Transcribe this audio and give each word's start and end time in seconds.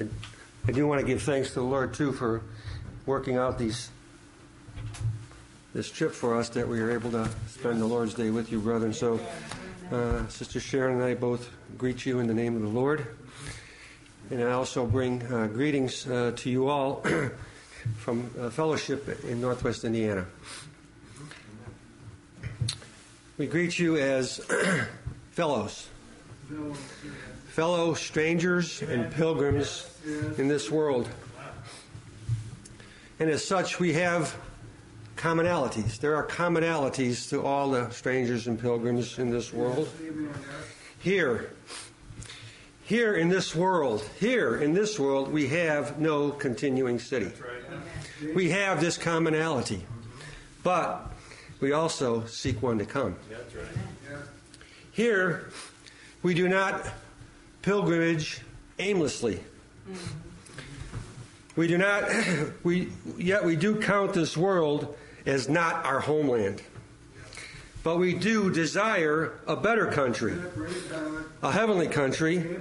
I, 0.00 0.06
I 0.66 0.72
do 0.72 0.86
want 0.86 1.00
to 1.00 1.06
give 1.06 1.22
thanks 1.22 1.48
to 1.48 1.54
the 1.56 1.64
Lord 1.64 1.92
too 1.94 2.12
for 2.12 2.42
working 3.06 3.36
out 3.36 3.58
these 3.58 3.90
this 5.72 5.90
trip 5.90 6.12
for 6.12 6.36
us 6.36 6.48
that 6.50 6.66
we 6.66 6.80
are 6.80 6.90
able 6.90 7.10
to 7.12 7.28
spend 7.48 7.80
the 7.80 7.86
Lord's 7.86 8.14
Day 8.14 8.30
with 8.30 8.50
you, 8.50 8.58
brethren. 8.58 8.92
So, 8.92 9.20
uh, 9.92 10.26
Sister 10.26 10.58
Sharon 10.58 10.96
and 10.96 11.04
I 11.04 11.14
both 11.14 11.48
greet 11.78 12.04
you 12.04 12.18
in 12.18 12.26
the 12.26 12.34
name 12.34 12.56
of 12.56 12.62
the 12.62 12.68
Lord. 12.68 13.06
And 14.30 14.42
I 14.42 14.52
also 14.52 14.86
bring 14.86 15.22
uh, 15.22 15.46
greetings 15.46 16.08
uh, 16.08 16.32
to 16.36 16.50
you 16.50 16.68
all 16.68 17.04
from 17.98 18.30
fellowship 18.50 19.24
in 19.24 19.40
Northwest 19.40 19.84
Indiana. 19.84 20.26
We 23.38 23.46
greet 23.46 23.78
you 23.78 23.96
as 23.96 24.40
fellows, 25.30 25.88
fellow 27.48 27.94
strangers 27.94 28.82
and 28.82 29.12
pilgrims 29.12 29.89
in 30.04 30.48
this 30.48 30.70
world. 30.70 31.08
And 33.18 33.28
as 33.28 33.44
such, 33.44 33.78
we 33.78 33.92
have 33.94 34.34
commonalities. 35.16 35.98
There 35.98 36.16
are 36.16 36.26
commonalities 36.26 37.28
to 37.28 37.42
all 37.42 37.70
the 37.70 37.90
strangers 37.90 38.46
and 38.46 38.58
pilgrims 38.58 39.18
in 39.18 39.30
this 39.30 39.52
world. 39.52 39.88
Here, 41.00 41.50
here 42.84 43.14
in 43.14 43.28
this 43.28 43.54
world, 43.54 44.02
here 44.18 44.56
in 44.56 44.72
this 44.72 44.98
world, 44.98 45.30
we 45.30 45.48
have 45.48 46.00
no 46.00 46.30
continuing 46.30 46.98
city. 46.98 47.30
We 48.34 48.50
have 48.50 48.80
this 48.80 48.96
commonality, 48.96 49.84
but 50.62 51.12
we 51.60 51.72
also 51.72 52.24
seek 52.24 52.62
one 52.62 52.78
to 52.78 52.86
come. 52.86 53.16
Here, 54.92 55.50
we 56.22 56.34
do 56.34 56.48
not 56.48 56.86
pilgrimage 57.62 58.40
aimlessly. 58.78 59.40
We 61.56 61.66
do 61.66 61.78
not, 61.78 62.04
we, 62.62 62.88
yet 63.18 63.44
we 63.44 63.56
do 63.56 63.76
count 63.80 64.14
this 64.14 64.36
world 64.36 64.96
as 65.26 65.48
not 65.48 65.84
our 65.84 66.00
homeland. 66.00 66.62
But 67.82 67.98
we 67.98 68.14
do 68.14 68.52
desire 68.52 69.32
a 69.46 69.56
better 69.56 69.86
country, 69.86 70.34
a 71.42 71.50
heavenly 71.50 71.88
country, 71.88 72.58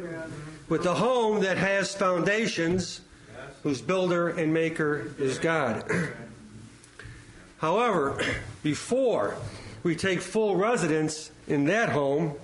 with 0.70 0.86
a 0.86 0.94
home 0.94 1.42
that 1.42 1.58
has 1.58 1.94
foundations, 1.94 3.02
whose 3.64 3.82
builder 3.82 4.30
and 4.30 4.54
maker 4.54 5.14
is 5.18 5.38
God. 5.38 5.84
However, 7.58 8.22
before 8.64 9.36
we 9.84 9.96
take 9.96 10.22
full 10.22 10.56
residence 10.56 11.32
in 11.48 11.66
that 11.66 11.90
home, 11.90 12.36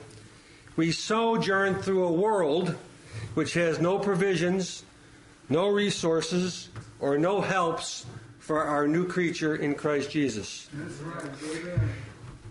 we 0.75 0.91
sojourn 0.91 1.75
through 1.75 2.03
a 2.03 2.11
world 2.11 2.75
which 3.33 3.53
has 3.53 3.79
no 3.79 3.99
provisions, 3.99 4.83
no 5.49 5.67
resources, 5.67 6.69
or 6.99 7.17
no 7.17 7.41
helps 7.41 8.05
for 8.39 8.63
our 8.63 8.87
new 8.87 9.07
creature 9.07 9.55
in 9.55 9.75
Christ 9.75 10.11
Jesus. 10.11 10.69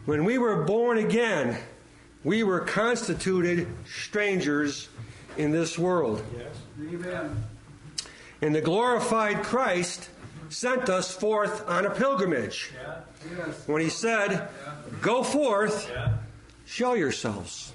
When 0.07 0.25
we 0.25 0.39
were 0.39 0.65
born 0.65 0.99
again, 0.99 1.57
we 2.25 2.43
were 2.43 2.61
constituted 2.61 3.69
strangers 3.87 4.89
in 5.37 5.51
this 5.51 5.79
world. 5.79 6.23
And 8.43 8.55
the 8.55 8.61
glorified 8.61 9.43
Christ 9.43 10.11
sent 10.49 10.89
us 10.89 11.15
forth 11.15 11.69
on 11.69 11.87
a 11.87 11.91
pilgrimage. 11.91 12.73
When 13.67 13.81
he 13.81 13.89
said, 13.89 14.49
Go 15.01 15.23
forth, 15.23 15.91
show 16.67 16.95
yourselves. 16.95 17.73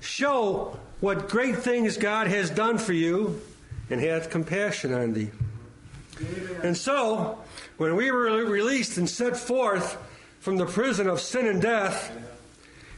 Show 0.00 0.78
what 1.04 1.28
great 1.28 1.58
things 1.58 1.98
God 1.98 2.28
has 2.28 2.48
done 2.48 2.78
for 2.78 2.94
you 2.94 3.38
and 3.90 4.00
hath 4.00 4.30
compassion 4.30 4.94
on 4.94 5.12
thee. 5.12 5.30
And 6.62 6.74
so, 6.74 7.44
when 7.76 7.94
we 7.94 8.10
were 8.10 8.30
released 8.46 8.96
and 8.96 9.06
set 9.06 9.36
forth 9.36 9.98
from 10.40 10.56
the 10.56 10.64
prison 10.64 11.06
of 11.06 11.20
sin 11.20 11.46
and 11.46 11.60
death, 11.60 12.10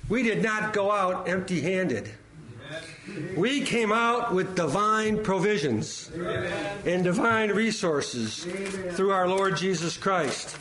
we 0.08 0.22
did 0.22 0.40
not 0.40 0.72
go 0.72 0.92
out 0.92 1.28
empty 1.28 1.62
handed. 1.62 2.08
We 3.36 3.62
came 3.62 3.90
out 3.90 4.32
with 4.32 4.54
divine 4.54 5.24
provisions 5.24 6.08
and 6.84 7.02
divine 7.02 7.50
resources 7.50 8.44
through 8.92 9.10
our 9.10 9.26
Lord 9.26 9.56
Jesus 9.56 9.96
Christ. 9.96 10.56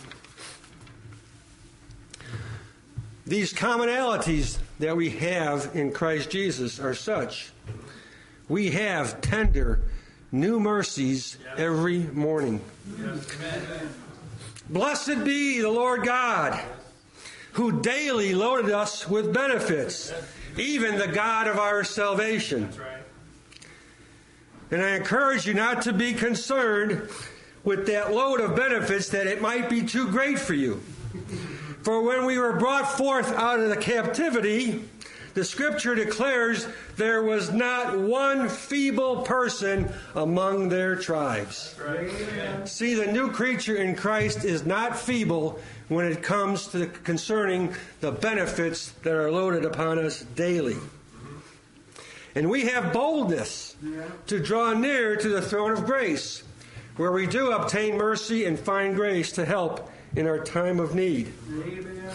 These 3.27 3.53
commonalities 3.53 4.57
that 4.79 4.95
we 4.95 5.09
have 5.11 5.71
in 5.73 5.91
Christ 5.91 6.29
Jesus 6.29 6.79
are 6.79 6.93
such. 6.93 7.51
We 8.47 8.71
have 8.71 9.21
tender 9.21 9.81
new 10.31 10.59
mercies 10.59 11.37
every 11.57 11.99
morning. 11.99 12.61
Blessed 14.69 15.23
be 15.23 15.61
the 15.61 15.69
Lord 15.69 16.03
God, 16.03 16.59
who 17.53 17.81
daily 17.81 18.33
loaded 18.35 18.71
us 18.71 19.07
with 19.07 19.33
benefits, 19.33 20.13
even 20.57 20.97
the 20.97 21.07
God 21.07 21.47
of 21.47 21.57
our 21.57 21.83
salvation. 21.83 22.69
And 24.71 24.81
I 24.81 24.95
encourage 24.95 25.47
you 25.47 25.53
not 25.53 25.83
to 25.83 25.93
be 25.93 26.13
concerned 26.13 27.09
with 27.63 27.87
that 27.87 28.13
load 28.13 28.41
of 28.41 28.55
benefits 28.55 29.09
that 29.09 29.27
it 29.27 29.41
might 29.41 29.69
be 29.69 29.83
too 29.83 30.09
great 30.09 30.39
for 30.39 30.53
you. 30.53 30.81
For 31.85 32.01
when 32.01 32.25
we 32.25 32.39
were 32.39 32.53
brought 32.53 32.97
forth 32.97 33.31
out 33.33 33.59
of 33.59 33.69
the 33.69 33.77
captivity, 33.77 34.83
the 35.35 35.45
scripture 35.45 35.93
declares 35.93 36.67
there 36.95 37.21
was 37.21 37.51
not 37.51 37.95
one 37.95 38.49
feeble 38.49 39.21
person 39.21 39.89
among 40.15 40.69
their 40.69 40.95
tribes. 40.95 41.75
Right. 41.79 42.67
See, 42.67 42.95
the 42.95 43.05
new 43.05 43.29
creature 43.29 43.75
in 43.75 43.95
Christ 43.95 44.45
is 44.45 44.65
not 44.65 44.97
feeble 44.97 45.59
when 45.87 46.07
it 46.07 46.23
comes 46.23 46.69
to 46.69 46.87
concerning 46.87 47.75
the 48.01 48.11
benefits 48.11 48.89
that 49.03 49.13
are 49.13 49.31
loaded 49.31 49.63
upon 49.63 49.99
us 49.99 50.23
daily. 50.35 50.77
And 52.33 52.49
we 52.49 52.65
have 52.65 52.93
boldness 52.93 53.75
to 54.25 54.39
draw 54.39 54.73
near 54.73 55.15
to 55.17 55.29
the 55.29 55.41
throne 55.43 55.73
of 55.73 55.85
grace, 55.85 56.41
where 56.95 57.11
we 57.11 57.27
do 57.27 57.51
obtain 57.51 57.95
mercy 57.95 58.45
and 58.45 58.57
find 58.57 58.95
grace 58.95 59.31
to 59.33 59.45
help 59.45 59.91
in 60.15 60.27
our 60.27 60.39
time 60.39 60.79
of 60.79 60.95
need. 60.95 61.33
Amen. 61.49 62.11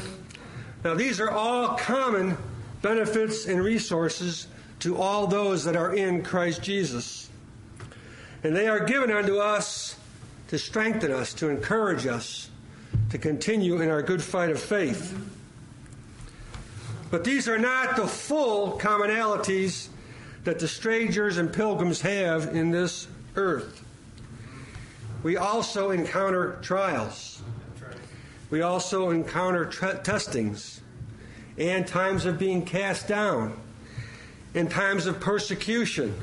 Now, 0.85 0.95
these 0.95 1.21
are 1.21 1.31
all 1.31 1.77
common 1.77 2.37
benefits 2.83 3.47
and 3.47 3.63
resources 3.63 4.47
to 4.81 4.97
all 4.97 5.27
those 5.27 5.65
that 5.65 5.77
are 5.77 5.95
in 5.95 6.23
Christ 6.23 6.63
Jesus. 6.63 7.29
And 8.43 8.57
they 8.57 8.67
are 8.69 8.81
given 8.81 9.11
unto 9.11 9.37
us 9.37 9.97
to 10.49 10.59
strengthen 10.59 11.13
us, 11.13 11.35
to 11.35 11.49
encourage 11.49 12.07
us, 12.07 12.49
to 13.11 13.19
continue 13.19 13.81
in 13.83 13.91
our 13.91 14.03
good 14.03 14.23
fight 14.23 14.51
of 14.51 14.61
faith. 14.61 15.17
But 17.11 17.25
these 17.25 17.49
are 17.49 17.59
not 17.59 17.97
the 17.97 18.07
full 18.07 18.79
commonalities 18.79 19.89
that 20.45 20.59
the 20.59 20.69
strangers 20.69 21.37
and 21.39 21.53
pilgrims 21.53 22.01
have 22.01 22.55
in 22.55 22.71
this 22.71 23.07
earth. 23.37 23.85
We 25.23 25.37
also 25.37 25.91
encounter 25.91 26.59
trials. 26.63 27.40
We 28.51 28.63
also 28.63 29.11
encounter 29.11 29.65
testings 29.67 30.81
and 31.57 31.87
times 31.87 32.25
of 32.25 32.39
being 32.39 32.65
cast 32.65 33.07
down, 33.07 33.59
in 34.55 34.69
times 34.69 35.07
of 35.07 35.21
persecution, 35.21 36.15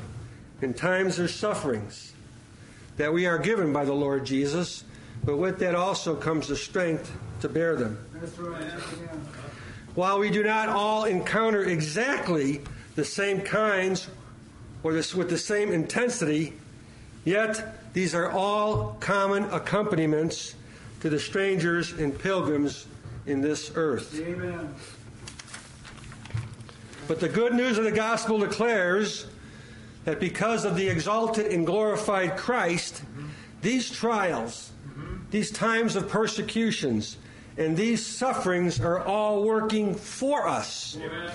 in 0.60 0.74
times 0.74 1.18
of 1.18 1.30
sufferings 1.30 2.12
that 2.98 3.12
we 3.12 3.26
are 3.26 3.38
given 3.38 3.72
by 3.72 3.84
the 3.84 3.92
Lord 3.92 4.26
Jesus, 4.26 4.84
but 5.24 5.36
with 5.36 5.58
that 5.60 5.74
also 5.74 6.14
comes 6.14 6.48
the 6.48 6.56
strength 6.56 7.10
to 7.40 7.48
bear 7.48 7.76
them. 7.76 7.96
Right. 8.38 8.62
While 9.94 10.18
we 10.18 10.30
do 10.30 10.42
not 10.42 10.68
all 10.68 11.04
encounter 11.04 11.64
exactly 11.64 12.60
the 12.96 13.04
same 13.04 13.40
kinds 13.40 14.08
or 14.82 14.92
this, 14.92 15.14
with 15.14 15.30
the 15.30 15.38
same 15.38 15.72
intensity, 15.72 16.54
yet 17.24 17.94
these 17.94 18.14
are 18.14 18.30
all 18.30 18.96
common 19.00 19.44
accompaniments 19.44 20.54
to 21.00 21.10
the 21.10 21.18
strangers 21.18 21.92
and 21.92 22.18
pilgrims 22.18 22.86
in 23.26 23.40
this 23.40 23.72
earth. 23.74 24.18
Amen. 24.20 24.74
But 27.06 27.20
the 27.20 27.28
good 27.28 27.54
news 27.54 27.78
of 27.78 27.84
the 27.84 27.92
gospel 27.92 28.38
declares 28.38 29.26
that 30.04 30.20
because 30.20 30.64
of 30.64 30.76
the 30.76 30.88
exalted 30.88 31.46
and 31.52 31.66
glorified 31.66 32.36
Christ, 32.36 33.02
these 33.62 33.90
trials, 33.90 34.72
these 35.30 35.50
times 35.50 35.96
of 35.96 36.08
persecutions, 36.08 37.16
and 37.56 37.76
these 37.76 38.04
sufferings 38.04 38.80
are 38.80 39.00
all 39.00 39.42
working 39.42 39.94
for 39.94 40.46
us, 40.46 40.96
Amen. 40.96 41.30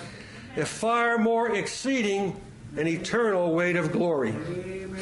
a 0.57 0.65
far 0.65 1.17
more 1.17 1.55
exceeding 1.55 2.35
and 2.77 2.87
eternal 2.87 3.53
weight 3.53 3.75
of 3.75 3.91
glory. 3.91 4.29
Amen. 4.29 4.95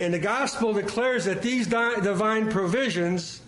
And 0.00 0.14
the 0.14 0.18
gospel 0.18 0.72
declares 0.72 1.24
that 1.26 1.42
these 1.42 1.66
divine 1.66 2.50
provisions 2.50 3.40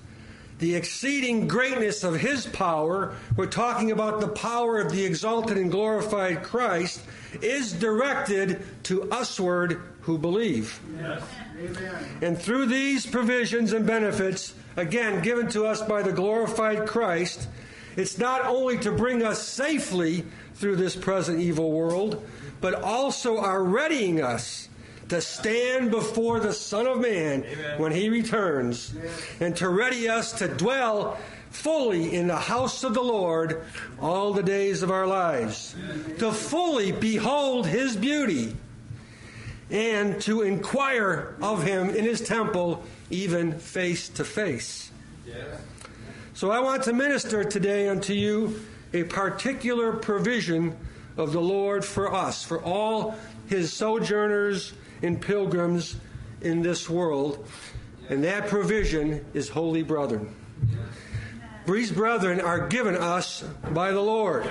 the 0.64 0.76
exceeding 0.76 1.46
greatness 1.46 2.02
of 2.05 2.14
his 2.14 2.46
power, 2.46 3.14
we're 3.37 3.44
talking 3.44 3.90
about 3.90 4.22
the 4.22 4.28
power 4.28 4.78
of 4.78 4.90
the 4.90 5.05
exalted 5.05 5.58
and 5.58 5.70
glorified 5.70 6.43
Christ, 6.43 7.02
is 7.43 7.75
directed 7.75 8.64
to 8.84 9.06
usward 9.12 9.82
who 10.00 10.16
believe. 10.16 10.81
And 12.22 12.38
through 12.38 12.64
these 12.64 13.05
provisions 13.05 13.75
and 13.75 13.87
benefits, 13.87 14.55
again 14.75 15.20
given 15.20 15.49
to 15.49 15.66
us 15.66 15.82
by 15.82 16.00
the 16.00 16.12
glorified 16.12 16.87
Christ, 16.87 17.46
it's 17.94 18.16
not 18.16 18.46
only 18.46 18.78
to 18.78 18.90
bring 18.90 19.22
us 19.22 19.46
safely 19.46 20.25
through 20.55 20.76
this 20.76 20.96
present 20.96 21.40
evil 21.40 21.72
world, 21.72 22.26
but 22.62 22.82
also 22.82 23.37
are 23.37 23.62
readying 23.62 24.22
us 24.22 24.70
to 25.08 25.20
stand 25.20 25.90
before 25.90 26.40
the 26.40 26.52
Son 26.52 26.86
of 26.86 27.00
Man 27.00 27.44
Amen. 27.44 27.78
when 27.78 27.92
he 27.92 28.08
returns, 28.08 28.94
and 29.40 29.56
to 29.56 29.68
ready 29.68 30.08
us 30.08 30.32
to 30.38 30.48
dwell 30.48 31.18
fully 31.50 32.14
in 32.14 32.26
the 32.26 32.36
house 32.36 32.82
of 32.82 32.94
the 32.94 33.02
Lord 33.02 33.62
all 34.00 34.32
the 34.32 34.42
days 34.42 34.82
of 34.82 34.90
our 34.90 35.06
lives, 35.06 35.74
to 36.18 36.32
fully 36.32 36.90
behold 36.92 37.66
his 37.66 37.96
beauty, 37.96 38.56
and 39.70 40.20
to 40.22 40.42
inquire 40.42 41.36
of 41.40 41.62
him 41.62 41.90
in 41.90 42.04
his 42.04 42.20
temple, 42.20 42.82
even 43.10 43.58
face 43.58 44.08
to 44.10 44.24
face. 44.24 44.90
So 46.34 46.50
I 46.50 46.58
want 46.58 46.82
to 46.84 46.92
minister 46.92 47.44
today 47.44 47.88
unto 47.88 48.12
you 48.12 48.60
a 48.92 49.04
particular 49.04 49.92
provision 49.92 50.76
of 51.16 51.32
the 51.32 51.40
Lord 51.40 51.84
for 51.84 52.12
us, 52.12 52.42
for 52.42 52.60
all 52.60 53.16
his 53.54 53.72
sojourners 53.72 54.72
and 55.02 55.20
pilgrims 55.20 55.96
in 56.40 56.60
this 56.60 56.90
world. 56.90 57.46
And 58.08 58.24
that 58.24 58.48
provision 58.48 59.24
is 59.32 59.48
holy 59.48 59.82
brethren. 59.82 60.34
These 61.66 61.92
brethren 61.92 62.40
are 62.40 62.68
given 62.68 62.96
us 62.96 63.42
by 63.70 63.92
the 63.92 64.00
Lord 64.00 64.46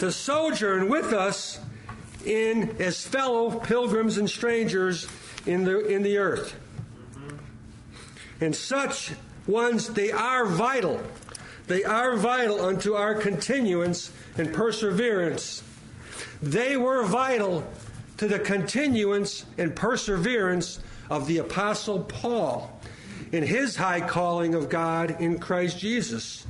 to 0.00 0.12
sojourn 0.12 0.90
with 0.90 1.12
us 1.12 1.58
in 2.26 2.76
as 2.78 3.06
fellow 3.06 3.58
pilgrims 3.60 4.18
and 4.18 4.28
strangers 4.28 5.06
in 5.46 5.64
the 5.64 5.86
in 5.86 6.02
the 6.02 6.18
earth. 6.18 6.54
And 8.40 8.54
such 8.54 9.12
ones, 9.46 9.88
they 9.88 10.10
are 10.10 10.44
vital. 10.44 11.00
They 11.68 11.84
are 11.84 12.16
vital 12.16 12.60
unto 12.60 12.94
our 12.94 13.14
continuance 13.14 14.12
and 14.36 14.52
perseverance. 14.52 15.62
They 16.42 16.76
were 16.76 17.04
vital 17.04 17.64
to 18.16 18.26
the 18.26 18.38
continuance 18.38 19.44
and 19.58 19.74
perseverance 19.74 20.80
of 21.10 21.26
the 21.26 21.38
Apostle 21.38 22.04
Paul 22.04 22.80
in 23.32 23.42
his 23.42 23.76
high 23.76 24.00
calling 24.00 24.54
of 24.54 24.68
God 24.68 25.20
in 25.20 25.38
Christ 25.38 25.78
Jesus, 25.78 26.46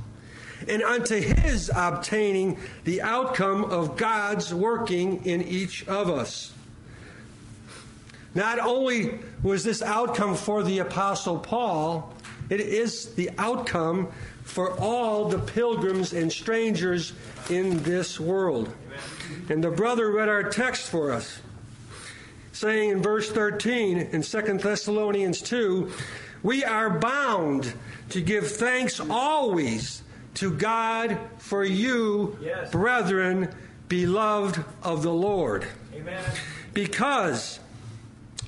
and 0.67 0.81
unto 0.81 1.19
his 1.19 1.71
obtaining 1.75 2.59
the 2.83 3.01
outcome 3.01 3.65
of 3.65 3.97
God's 3.97 4.53
working 4.53 5.25
in 5.25 5.41
each 5.41 5.87
of 5.87 6.09
us. 6.09 6.53
Not 8.33 8.59
only 8.59 9.19
was 9.41 9.63
this 9.63 9.81
outcome 9.81 10.35
for 10.35 10.63
the 10.63 10.79
Apostle 10.79 11.39
Paul, 11.39 12.13
it 12.49 12.59
is 12.59 13.13
the 13.15 13.31
outcome 13.37 14.09
for 14.43 14.71
all 14.79 15.27
the 15.27 15.39
pilgrims 15.39 16.13
and 16.13 16.31
strangers 16.31 17.13
in 17.49 17.83
this 17.83 18.19
world. 18.19 18.73
And 19.49 19.63
the 19.63 19.71
brother 19.71 20.11
read 20.11 20.29
our 20.29 20.43
text 20.43 20.89
for 20.89 21.11
us, 21.11 21.39
saying 22.57 22.89
in 22.89 23.01
verse 23.03 23.29
13 23.29 23.99
in 23.99 24.21
2 24.23 24.41
Thessalonians 24.57 25.41
2 25.41 25.91
We 26.41 26.63
are 26.63 26.89
bound 26.89 27.71
to 28.09 28.21
give 28.21 28.49
thanks 28.49 28.99
always 28.99 30.01
to 30.35 30.51
God 30.51 31.19
for 31.37 31.63
you, 31.63 32.37
yes. 32.41 32.71
brethren, 32.71 33.53
beloved 33.87 34.63
of 34.83 35.03
the 35.03 35.13
Lord. 35.13 35.67
Amen. 35.93 36.23
Because 36.73 37.59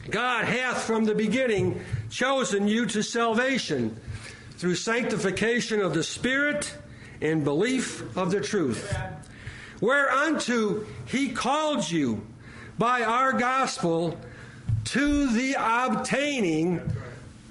God 0.09 0.45
hath 0.45 0.83
from 0.83 1.05
the 1.05 1.15
beginning 1.15 1.81
chosen 2.09 2.67
you 2.67 2.87
to 2.87 3.03
salvation 3.03 3.95
through 4.57 4.75
sanctification 4.75 5.81
of 5.81 5.93
the 5.93 6.03
Spirit 6.03 6.75
and 7.21 7.43
belief 7.43 8.17
of 8.17 8.31
the 8.31 8.41
truth. 8.41 8.95
Whereunto 9.81 10.85
he 11.05 11.29
called 11.29 11.89
you 11.89 12.25
by 12.79 13.03
our 13.03 13.33
gospel 13.33 14.17
to 14.85 15.27
the 15.33 15.53
obtaining 15.59 16.79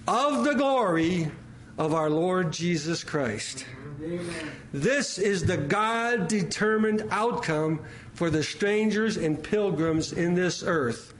of 0.08 0.42
the 0.42 0.54
glory 0.54 1.30
of 1.76 1.92
our 1.92 2.08
Lord 2.08 2.50
Jesus 2.50 3.04
Christ. 3.04 3.66
This 4.72 5.18
is 5.18 5.44
the 5.44 5.58
God 5.58 6.28
determined 6.28 7.04
outcome 7.10 7.80
for 8.14 8.30
the 8.30 8.42
strangers 8.42 9.18
and 9.18 9.40
pilgrims 9.40 10.14
in 10.14 10.34
this 10.34 10.62
earth. 10.62 11.12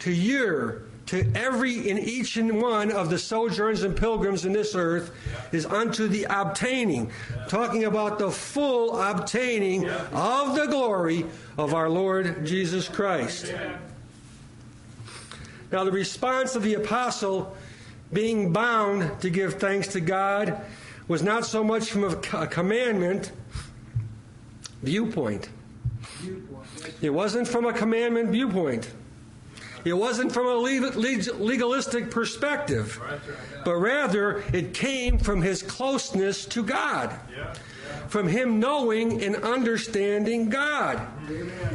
To 0.00 0.12
your 0.12 0.82
to 1.06 1.24
every 1.34 1.88
and 1.88 1.98
each 1.98 2.36
and 2.36 2.60
one 2.60 2.90
of 2.90 3.10
the 3.10 3.18
sojourners 3.18 3.84
and 3.84 3.96
pilgrims 3.96 4.44
in 4.44 4.52
this 4.52 4.74
earth 4.74 5.12
is 5.52 5.64
unto 5.64 6.08
the 6.08 6.26
obtaining, 6.28 7.10
talking 7.48 7.84
about 7.84 8.18
the 8.18 8.30
full 8.30 9.00
obtaining 9.00 9.88
of 9.88 10.56
the 10.56 10.66
glory 10.66 11.24
of 11.56 11.74
our 11.74 11.88
Lord 11.88 12.44
Jesus 12.44 12.88
Christ. 12.88 13.54
Now, 15.70 15.84
the 15.84 15.92
response 15.92 16.56
of 16.56 16.62
the 16.62 16.74
apostle 16.74 17.56
being 18.12 18.52
bound 18.52 19.20
to 19.20 19.30
give 19.30 19.54
thanks 19.54 19.88
to 19.88 20.00
God 20.00 20.60
was 21.08 21.22
not 21.22 21.44
so 21.44 21.62
much 21.62 21.90
from 21.90 22.04
a 22.04 22.46
commandment 22.46 23.32
viewpoint. 24.82 25.50
It 27.00 27.10
wasn't 27.10 27.46
from 27.46 27.64
a 27.66 27.72
commandment 27.72 28.30
viewpoint. 28.30 28.90
It 29.86 29.96
wasn't 29.96 30.32
from 30.32 30.48
a 30.48 30.56
legalistic 30.56 32.10
perspective, 32.10 33.00
but 33.64 33.76
rather 33.76 34.42
it 34.52 34.74
came 34.74 35.16
from 35.16 35.42
his 35.42 35.62
closeness 35.62 36.44
to 36.46 36.64
God. 36.64 37.14
From 38.08 38.26
him 38.26 38.58
knowing 38.58 39.22
and 39.22 39.36
understanding 39.36 40.48
God. 40.48 41.00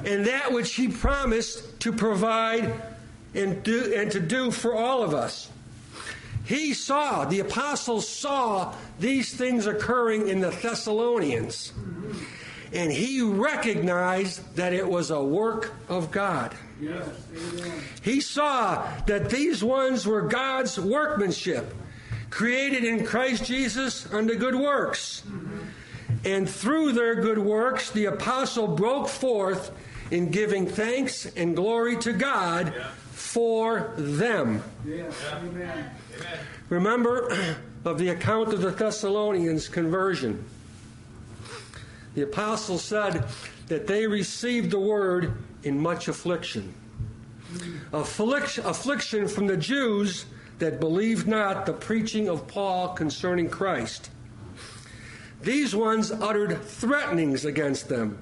And 0.06 0.26
that 0.26 0.52
which 0.52 0.74
he 0.76 0.90
promised 0.90 1.80
to 1.80 1.94
provide 1.94 2.74
and, 3.34 3.64
do, 3.64 3.94
and 3.96 4.12
to 4.12 4.20
do 4.20 4.52
for 4.52 4.76
all 4.76 5.04
of 5.04 5.14
us. 5.14 5.50
He 6.44 6.74
saw, 6.74 7.24
the 7.24 7.40
apostles 7.40 8.10
saw 8.10 8.76
these 9.00 9.34
things 9.34 9.68
occurring 9.68 10.28
in 10.28 10.42
the 10.42 10.50
Thessalonians. 10.50 11.72
Mm-hmm. 11.72 12.24
And 12.74 12.92
he 12.92 13.22
recognized 13.22 14.58
that 14.58 14.74
it 14.74 14.86
was 14.86 15.12
a 15.12 15.24
work 15.24 15.72
of 15.88 16.12
God. 16.12 16.54
He 18.02 18.22
saw 18.22 18.88
that 19.06 19.30
these 19.30 19.64
ones 19.64 20.06
were 20.06 20.22
God's 20.22 20.80
workmanship, 20.80 21.74
created 22.30 22.84
in 22.84 23.06
Christ 23.06 23.46
Jesus 23.46 24.12
unto 24.12 24.36
good 24.36 24.56
works. 24.56 25.24
And 26.24 26.50
through 26.50 26.94
their 26.94 27.16
good 27.16 27.40
works, 27.40 27.92
the 27.92 28.06
apostle 28.06 28.68
broke 28.68 29.08
forth 29.08 29.72
in 30.12 30.30
giving 30.30 30.68
thanks 30.68 31.26
and 31.26 31.56
glory 31.56 31.98
to 31.98 32.14
God 32.14 32.74
for 33.12 33.94
them. 33.98 34.64
Remember 36.70 37.56
of 37.86 37.98
the 37.98 38.10
account 38.10 38.54
of 38.54 38.62
the 38.62 38.72
Thessalonians' 38.72 39.68
conversion. 39.68 40.44
The 42.14 42.24
apostle 42.24 42.78
said 42.78 43.26
that 43.68 43.88
they 43.88 44.06
received 44.06 44.72
the 44.72 44.80
word 44.80 45.34
in 45.64 45.80
much 45.80 46.08
affliction. 46.08 46.74
Affliction, 47.94 49.28
from 49.28 49.48
the 49.48 49.58
Jews 49.58 50.26
that 50.60 50.80
believed 50.80 51.28
not 51.28 51.66
the 51.66 51.74
preaching 51.74 52.30
of 52.30 52.48
Paul 52.48 52.90
concerning 52.90 53.50
Christ. 53.50 54.10
These 55.42 55.76
ones 55.76 56.12
uttered 56.12 56.64
threatenings 56.64 57.46
against 57.46 57.90
them. 57.90 58.18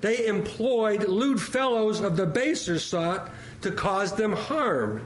They 0.00 0.26
employed 0.26 1.08
lewd 1.08 1.42
fellows 1.42 2.00
of 2.00 2.16
the 2.16 2.26
baser 2.26 2.78
sort 2.78 3.28
to 3.62 3.72
cause 3.72 4.12
them 4.14 4.32
harm. 4.32 5.02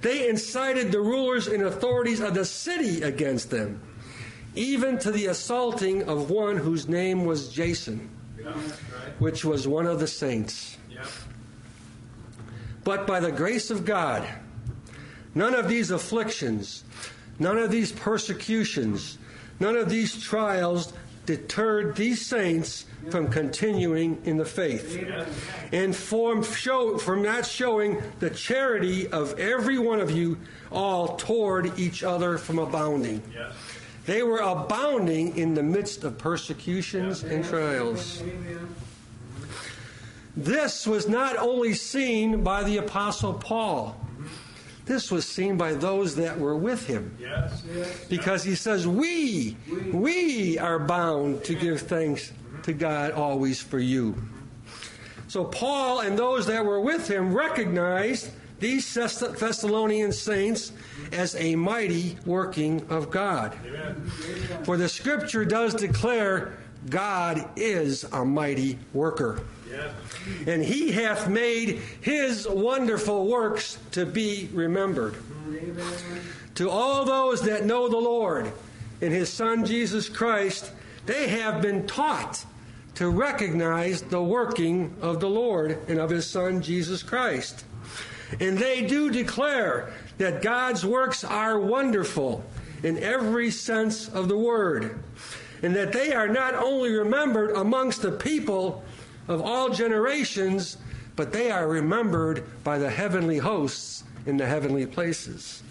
They 0.00 0.28
incited 0.28 0.92
the 0.92 1.00
rulers 1.00 1.48
and 1.48 1.64
authorities 1.64 2.20
of 2.20 2.34
the 2.34 2.44
city 2.44 3.02
against 3.02 3.50
them, 3.50 3.80
even 4.54 4.98
to 4.98 5.10
the 5.10 5.26
assaulting 5.26 6.04
of 6.04 6.30
one 6.30 6.56
whose 6.56 6.88
name 6.88 7.24
was 7.24 7.48
Jason, 7.48 8.08
which 9.18 9.44
was 9.44 9.66
one 9.66 9.86
of 9.86 9.98
the 9.98 10.06
saints. 10.06 10.76
But 12.84 13.06
by 13.06 13.20
the 13.20 13.32
grace 13.32 13.70
of 13.70 13.84
God, 13.84 14.26
none 15.34 15.54
of 15.54 15.68
these 15.68 15.90
afflictions, 15.90 16.84
none 17.38 17.58
of 17.58 17.70
these 17.70 17.92
persecutions, 17.92 19.18
none 19.60 19.76
of 19.76 19.88
these 19.88 20.20
trials 20.20 20.92
deterred 21.26 21.94
these 21.94 22.24
saints 22.24 22.86
from 23.10 23.28
continuing 23.28 24.18
in 24.24 24.38
the 24.38 24.44
faith 24.46 25.06
and 25.72 25.94
from, 25.94 26.42
show, 26.42 26.96
from 26.96 27.22
not 27.22 27.44
showing 27.46 28.02
the 28.18 28.30
charity 28.30 29.06
of 29.08 29.38
every 29.38 29.78
one 29.78 30.00
of 30.00 30.10
you 30.10 30.38
all 30.72 31.16
toward 31.16 31.78
each 31.78 32.02
other 32.02 32.38
from 32.38 32.58
abounding. 32.58 33.22
Yes. 33.34 33.52
They 34.06 34.22
were 34.22 34.38
abounding 34.38 35.36
in 35.36 35.52
the 35.52 35.62
midst 35.62 36.02
of 36.02 36.16
persecutions 36.16 37.22
and 37.22 37.44
trials. 37.44 38.22
This 40.38 40.86
was 40.86 41.08
not 41.08 41.36
only 41.36 41.74
seen 41.74 42.44
by 42.44 42.62
the 42.62 42.76
Apostle 42.76 43.34
Paul, 43.34 44.00
this 44.84 45.10
was 45.10 45.26
seen 45.26 45.56
by 45.56 45.74
those 45.74 46.14
that 46.14 46.38
were 46.38 46.56
with 46.56 46.86
him. 46.86 47.16
Yes. 47.20 48.06
Because 48.08 48.44
he 48.44 48.54
says, 48.54 48.86
We, 48.86 49.56
we 49.92 50.56
are 50.58 50.78
bound 50.78 51.42
to 51.44 51.56
give 51.56 51.80
thanks 51.80 52.32
to 52.62 52.72
God 52.72 53.10
always 53.10 53.60
for 53.60 53.80
you. 53.80 54.14
So 55.26 55.44
Paul 55.44 56.00
and 56.00 56.16
those 56.16 56.46
that 56.46 56.64
were 56.64 56.80
with 56.80 57.10
him 57.10 57.34
recognized 57.34 58.30
these 58.60 58.94
Thessalonian 58.94 60.12
saints 60.12 60.70
as 61.10 61.34
a 61.34 61.56
mighty 61.56 62.16
working 62.24 62.86
of 62.90 63.10
God. 63.10 63.58
Amen. 63.66 64.08
For 64.62 64.76
the 64.76 64.88
scripture 64.88 65.44
does 65.44 65.74
declare 65.74 66.56
God 66.88 67.44
is 67.56 68.04
a 68.04 68.24
mighty 68.24 68.78
worker. 68.94 69.42
And 70.46 70.62
he 70.62 70.92
hath 70.92 71.28
made 71.28 71.80
his 72.00 72.46
wonderful 72.48 73.26
works 73.26 73.78
to 73.92 74.06
be 74.06 74.48
remembered. 74.52 75.16
To 76.56 76.70
all 76.70 77.04
those 77.04 77.42
that 77.42 77.64
know 77.64 77.88
the 77.88 77.96
Lord 77.96 78.50
and 79.00 79.12
his 79.12 79.32
Son 79.32 79.64
Jesus 79.64 80.08
Christ, 80.08 80.72
they 81.06 81.28
have 81.28 81.62
been 81.62 81.86
taught 81.86 82.44
to 82.96 83.08
recognize 83.08 84.02
the 84.02 84.22
working 84.22 84.94
of 85.00 85.20
the 85.20 85.28
Lord 85.28 85.78
and 85.88 86.00
of 86.00 86.10
his 86.10 86.26
Son 86.26 86.60
Jesus 86.62 87.02
Christ. 87.02 87.64
And 88.40 88.58
they 88.58 88.82
do 88.82 89.08
declare 89.08 89.92
that 90.18 90.42
God's 90.42 90.84
works 90.84 91.24
are 91.24 91.58
wonderful 91.58 92.44
in 92.82 92.98
every 92.98 93.50
sense 93.50 94.08
of 94.08 94.28
the 94.28 94.36
word, 94.36 94.98
and 95.62 95.74
that 95.76 95.92
they 95.92 96.12
are 96.12 96.28
not 96.28 96.54
only 96.54 96.92
remembered 96.92 97.52
amongst 97.56 98.02
the 98.02 98.12
people 98.12 98.84
of 99.28 99.40
all 99.42 99.68
generations, 99.68 100.78
but 101.16 101.32
they 101.32 101.50
are 101.50 101.68
remembered 101.68 102.44
by 102.64 102.78
the 102.78 102.90
heavenly 102.90 103.38
hosts 103.38 104.04
in 104.26 104.36
the 104.36 104.46
heavenly 104.46 104.86
places. 104.86 105.62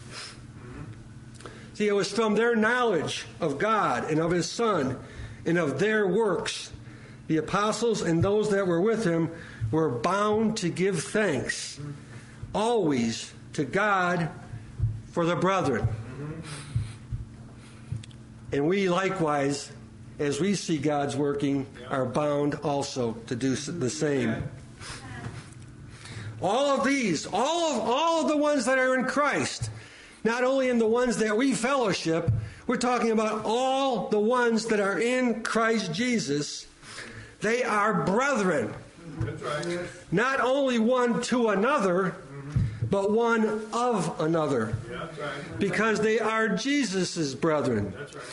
See, 1.74 1.88
it 1.88 1.94
was 1.94 2.12
from 2.12 2.36
their 2.36 2.56
knowledge 2.56 3.26
of 3.40 3.60
God 3.60 4.10
and 4.10 4.20
of 4.20 4.32
His 4.32 4.50
Son 4.50 4.98
and 5.46 5.58
of 5.58 5.80
their 5.80 6.08
works, 6.08 6.72
the 7.28 7.38
apostles 7.38 8.02
and 8.02 8.24
those 8.24 8.50
that 8.52 8.68
were 8.68 8.82
with 8.82 9.06
him 9.06 9.30
were 9.72 9.90
bound 9.90 10.58
to 10.58 10.70
give 10.70 11.04
thanks 11.04 11.80
always 12.54 13.34
to 13.54 13.64
God 13.64 14.30
for 15.12 15.26
the 15.26 15.36
brethren. 15.36 15.88
And 18.52 18.68
we 18.68 18.90
likewise, 18.90 19.72
as 20.20 20.40
we 20.40 20.56
see 20.56 20.78
God's 20.78 21.16
working, 21.16 21.68
are 21.90 22.06
bound 22.06 22.56
also 22.56 23.14
to 23.28 23.36
do 23.36 23.56
the 23.56 23.90
same. 23.90 24.44
All 26.42 26.80
of 26.80 26.86
these, 26.86 27.28
all 27.32 27.74
of 27.74 27.90
all 27.90 28.22
of 28.24 28.28
the 28.28 28.38
ones 28.38 28.66
that 28.66 28.78
are 28.78 28.98
in 28.98 29.06
Christ, 29.06 29.70
not 30.24 30.44
only 30.44 30.70
in 30.70 30.78
the 30.78 30.88
ones 30.88 31.18
that 31.18 31.36
we 31.36 31.54
fellowship, 31.54 32.32
we're 32.68 32.78
talking 32.78 33.12
about 33.12 33.44
all 33.46 34.10
the 34.10 34.20
ones 34.20 34.66
that 34.68 34.80
are 34.80 35.00
in 35.00 35.42
Christ 35.42 35.94
Jesus. 35.94 36.68
They 37.40 37.64
are 37.64 38.04
brethren. 38.04 38.74
Right. 39.20 39.80
Not 40.12 40.42
only 40.42 40.78
one 40.78 41.22
to 41.24 41.50
another, 41.50 42.16
mm-hmm. 42.32 42.86
but 42.90 43.12
one 43.12 43.66
of 43.74 44.20
another. 44.20 44.76
Yeah, 44.90 45.00
right. 45.00 45.60
Because 45.60 46.02
they 46.02 46.20
are 46.20 46.50
Jesus' 46.50 47.34
brethren, 47.34 47.94
That's 47.98 48.16
right. 48.16 48.24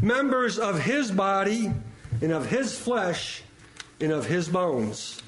Members 0.00 0.58
of 0.58 0.80
his 0.80 1.10
body 1.10 1.72
and 2.20 2.32
of 2.32 2.46
his 2.46 2.78
flesh 2.78 3.42
and 4.00 4.12
of 4.12 4.26
his 4.26 4.48
bones. 4.48 5.20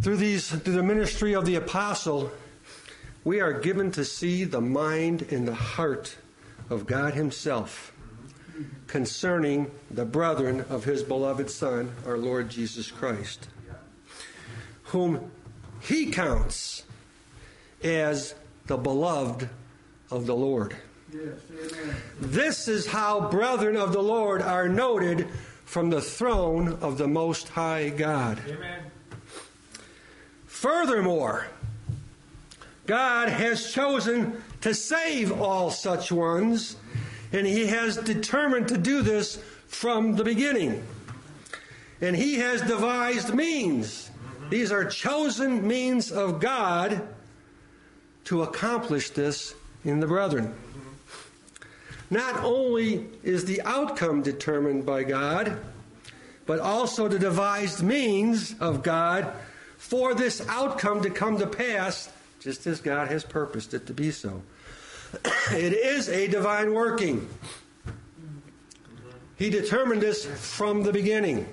Through 0.00 0.16
these 0.16 0.50
through 0.50 0.74
the 0.74 0.82
ministry 0.82 1.34
of 1.34 1.46
the 1.46 1.54
apostle, 1.54 2.30
we 3.24 3.40
are 3.40 3.58
given 3.58 3.90
to 3.92 4.04
see 4.04 4.44
the 4.44 4.60
mind 4.60 5.22
and 5.30 5.48
the 5.48 5.54
heart 5.54 6.16
of 6.68 6.86
God 6.86 7.14
himself 7.14 7.92
concerning 8.86 9.70
the 9.90 10.04
brethren 10.04 10.64
of 10.68 10.84
his 10.84 11.02
beloved 11.02 11.50
Son, 11.50 11.90
our 12.06 12.18
Lord 12.18 12.50
Jesus 12.50 12.90
Christ, 12.90 13.48
whom 14.84 15.30
he 15.80 16.10
counts 16.10 16.84
as 17.82 18.34
the 18.66 18.76
beloved 18.76 19.48
of 20.10 20.26
the 20.26 20.34
Lord. 20.34 20.76
This 22.20 22.66
is 22.66 22.86
how 22.86 23.28
brethren 23.28 23.76
of 23.76 23.92
the 23.92 24.02
Lord 24.02 24.42
are 24.42 24.68
noted 24.68 25.28
from 25.64 25.90
the 25.90 26.00
throne 26.00 26.78
of 26.80 26.98
the 26.98 27.08
Most 27.08 27.48
High 27.48 27.90
God. 27.90 28.40
Amen. 28.48 28.80
Furthermore, 30.46 31.46
God 32.86 33.28
has 33.28 33.72
chosen 33.72 34.42
to 34.60 34.74
save 34.74 35.40
all 35.40 35.70
such 35.70 36.10
ones, 36.10 36.76
and 37.32 37.46
He 37.46 37.66
has 37.66 37.96
determined 37.96 38.68
to 38.68 38.78
do 38.78 39.02
this 39.02 39.36
from 39.66 40.16
the 40.16 40.24
beginning. 40.24 40.82
And 42.00 42.16
He 42.16 42.36
has 42.36 42.60
devised 42.62 43.34
means. 43.34 44.10
These 44.50 44.72
are 44.72 44.84
chosen 44.84 45.66
means 45.66 46.12
of 46.12 46.40
God 46.40 47.08
to 48.24 48.42
accomplish 48.42 49.10
this 49.10 49.54
in 49.84 50.00
the 50.00 50.06
brethren. 50.06 50.54
Not 52.10 52.44
only 52.44 53.06
is 53.22 53.44
the 53.44 53.62
outcome 53.62 54.22
determined 54.22 54.86
by 54.86 55.04
God, 55.04 55.58
but 56.46 56.60
also 56.60 57.08
the 57.08 57.18
devised 57.18 57.82
means 57.82 58.54
of 58.60 58.82
God 58.82 59.32
for 59.78 60.14
this 60.14 60.46
outcome 60.48 61.02
to 61.02 61.10
come 61.10 61.38
to 61.38 61.46
pass, 61.46 62.10
just 62.40 62.66
as 62.66 62.80
God 62.80 63.08
has 63.08 63.24
purposed 63.24 63.74
it 63.74 63.86
to 63.86 63.94
be 63.94 64.10
so. 64.10 64.42
It 65.52 65.72
is 65.72 66.08
a 66.08 66.26
divine 66.26 66.72
working. 66.72 67.28
He 69.36 69.50
determined 69.50 70.00
this 70.00 70.24
from 70.24 70.82
the 70.82 70.92
beginning, 70.92 71.46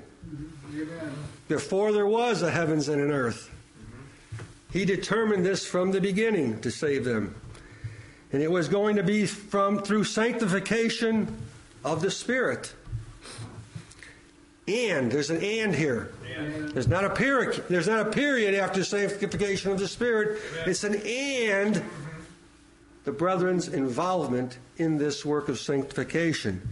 before 1.48 1.92
there 1.92 2.08
was 2.08 2.42
a 2.42 2.52
heavens 2.52 2.88
and 2.88 3.02
an 3.02 3.12
earth. 3.12 3.50
He 4.72 4.86
determined 4.86 5.46
this 5.46 5.66
from 5.66 5.92
the 5.92 6.02
beginning 6.02 6.62
to 6.62 6.72
save 6.72 7.04
them. 7.04 7.36
And 8.32 8.42
it 8.42 8.50
was 8.50 8.70
going 8.70 8.96
to 8.96 9.04
be 9.04 9.26
from 9.26 9.80
through 9.80 10.06
sanctification 10.06 11.38
of 11.84 12.02
the 12.02 12.10
Spirit. 12.10 12.74
And 14.68 15.12
there's 15.12 15.30
an 15.30 15.44
and 15.44 15.76
here. 15.76 16.14
There's 16.74 16.88
not 16.88 17.04
a 17.04 17.10
period. 17.10 17.66
There's 17.70 17.88
not 17.88 18.08
a 18.08 18.12
period 18.12 18.56
after 18.56 18.84
sanctification 18.84 19.72
of 19.72 19.80
the 19.80 19.88
Spirit. 19.88 20.42
It's 20.66 20.86
an 20.86 20.96
and 21.06 21.84
the 23.04 23.12
brethren's 23.12 23.68
involvement 23.68 24.58
in 24.78 24.98
this 24.98 25.26
work 25.26 25.50
of 25.50 25.60
sanctification. 25.60 26.70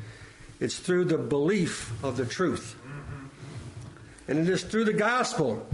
It's 0.61 0.77
through 0.77 1.05
the 1.05 1.17
belief 1.17 1.91
of 2.03 2.15
the 2.15 2.25
truth. 2.25 2.75
Mm-hmm. 2.77 4.31
And 4.31 4.39
it 4.39 4.49
is 4.49 4.63
through 4.63 4.85
the 4.85 4.93
gospel 4.93 5.67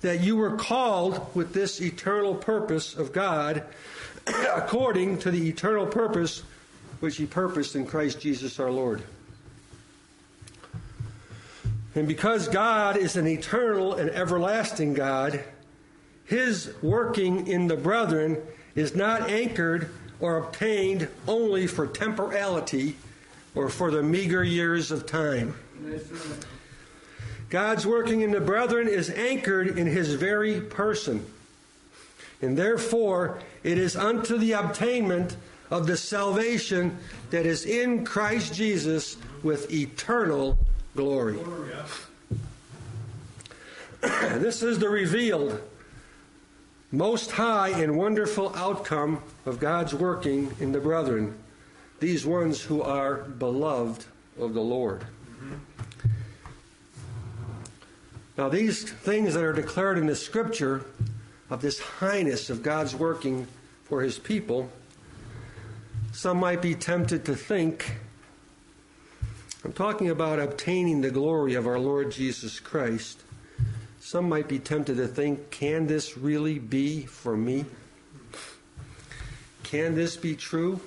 that 0.00 0.20
you 0.20 0.36
were 0.36 0.56
called 0.56 1.34
with 1.34 1.52
this 1.52 1.80
eternal 1.80 2.34
purpose 2.34 2.94
of 2.94 3.12
God 3.12 3.64
according 4.54 5.18
to 5.18 5.30
the 5.30 5.48
eternal 5.48 5.86
purpose 5.86 6.42
which 7.00 7.16
He 7.16 7.26
purposed 7.26 7.76
in 7.76 7.86
Christ 7.86 8.20
Jesus 8.20 8.58
our 8.58 8.70
Lord. 8.70 9.02
And 11.94 12.06
because 12.06 12.48
God 12.48 12.96
is 12.96 13.16
an 13.16 13.26
eternal 13.26 13.94
and 13.94 14.10
everlasting 14.10 14.94
God, 14.94 15.42
His 16.24 16.72
working 16.82 17.46
in 17.46 17.66
the 17.66 17.76
brethren 17.76 18.38
is 18.74 18.94
not 18.94 19.30
anchored 19.30 19.90
or 20.20 20.36
obtained 20.36 21.08
only 21.26 21.66
for 21.66 21.86
temporality 21.86 22.96
or 23.54 23.68
for 23.68 23.90
the 23.90 24.02
meager 24.02 24.44
years 24.44 24.90
of 24.90 25.06
time. 25.06 25.54
God's 27.50 27.86
working 27.86 28.20
in 28.20 28.30
the 28.30 28.40
brethren 28.40 28.88
is 28.88 29.10
anchored 29.10 29.78
in 29.78 29.86
His 29.86 30.14
very 30.14 30.60
person. 30.60 31.24
And 32.42 32.56
therefore, 32.56 33.40
it 33.62 33.78
is 33.78 33.96
unto 33.96 34.36
the 34.36 34.52
obtainment 34.52 35.36
of 35.70 35.86
the 35.86 35.96
salvation 35.96 36.98
that 37.30 37.46
is 37.46 37.64
in 37.64 38.04
Christ 38.04 38.54
Jesus 38.54 39.16
with 39.42 39.72
eternal 39.72 40.58
glory. 40.94 41.38
this 44.00 44.62
is 44.62 44.78
the 44.78 44.88
revealed, 44.88 45.60
most 46.92 47.32
high 47.32 47.70
and 47.70 47.96
wonderful 47.96 48.54
outcome 48.54 49.22
of 49.44 49.58
God's 49.58 49.94
working 49.94 50.54
in 50.60 50.72
the 50.72 50.80
brethren, 50.80 51.36
these 52.00 52.24
ones 52.24 52.62
who 52.62 52.80
are 52.82 53.16
beloved 53.16 54.04
of 54.38 54.54
the 54.54 54.60
Lord. 54.60 55.04
Now, 58.38 58.48
these 58.48 58.84
things 58.84 59.34
that 59.34 59.42
are 59.42 59.52
declared 59.52 59.98
in 59.98 60.06
the 60.06 60.14
scripture 60.14 60.86
of 61.50 61.60
this 61.60 61.80
highness 61.80 62.48
of 62.48 62.62
God's 62.62 62.94
working 62.94 63.48
for 63.82 64.00
his 64.00 64.16
people, 64.16 64.70
some 66.12 66.38
might 66.38 66.62
be 66.62 66.76
tempted 66.76 67.24
to 67.24 67.34
think 67.34 67.96
I'm 69.64 69.72
talking 69.72 70.08
about 70.08 70.38
obtaining 70.38 71.00
the 71.00 71.10
glory 71.10 71.54
of 71.54 71.66
our 71.66 71.80
Lord 71.80 72.12
Jesus 72.12 72.60
Christ. 72.60 73.20
some 73.98 74.28
might 74.28 74.46
be 74.46 74.60
tempted 74.60 74.98
to 74.98 75.08
think, 75.08 75.50
can 75.50 75.88
this 75.88 76.16
really 76.16 76.60
be 76.60 77.02
for 77.06 77.36
me? 77.36 77.64
Can 79.64 79.96
this 79.96 80.16
be 80.16 80.36
true? 80.36 80.80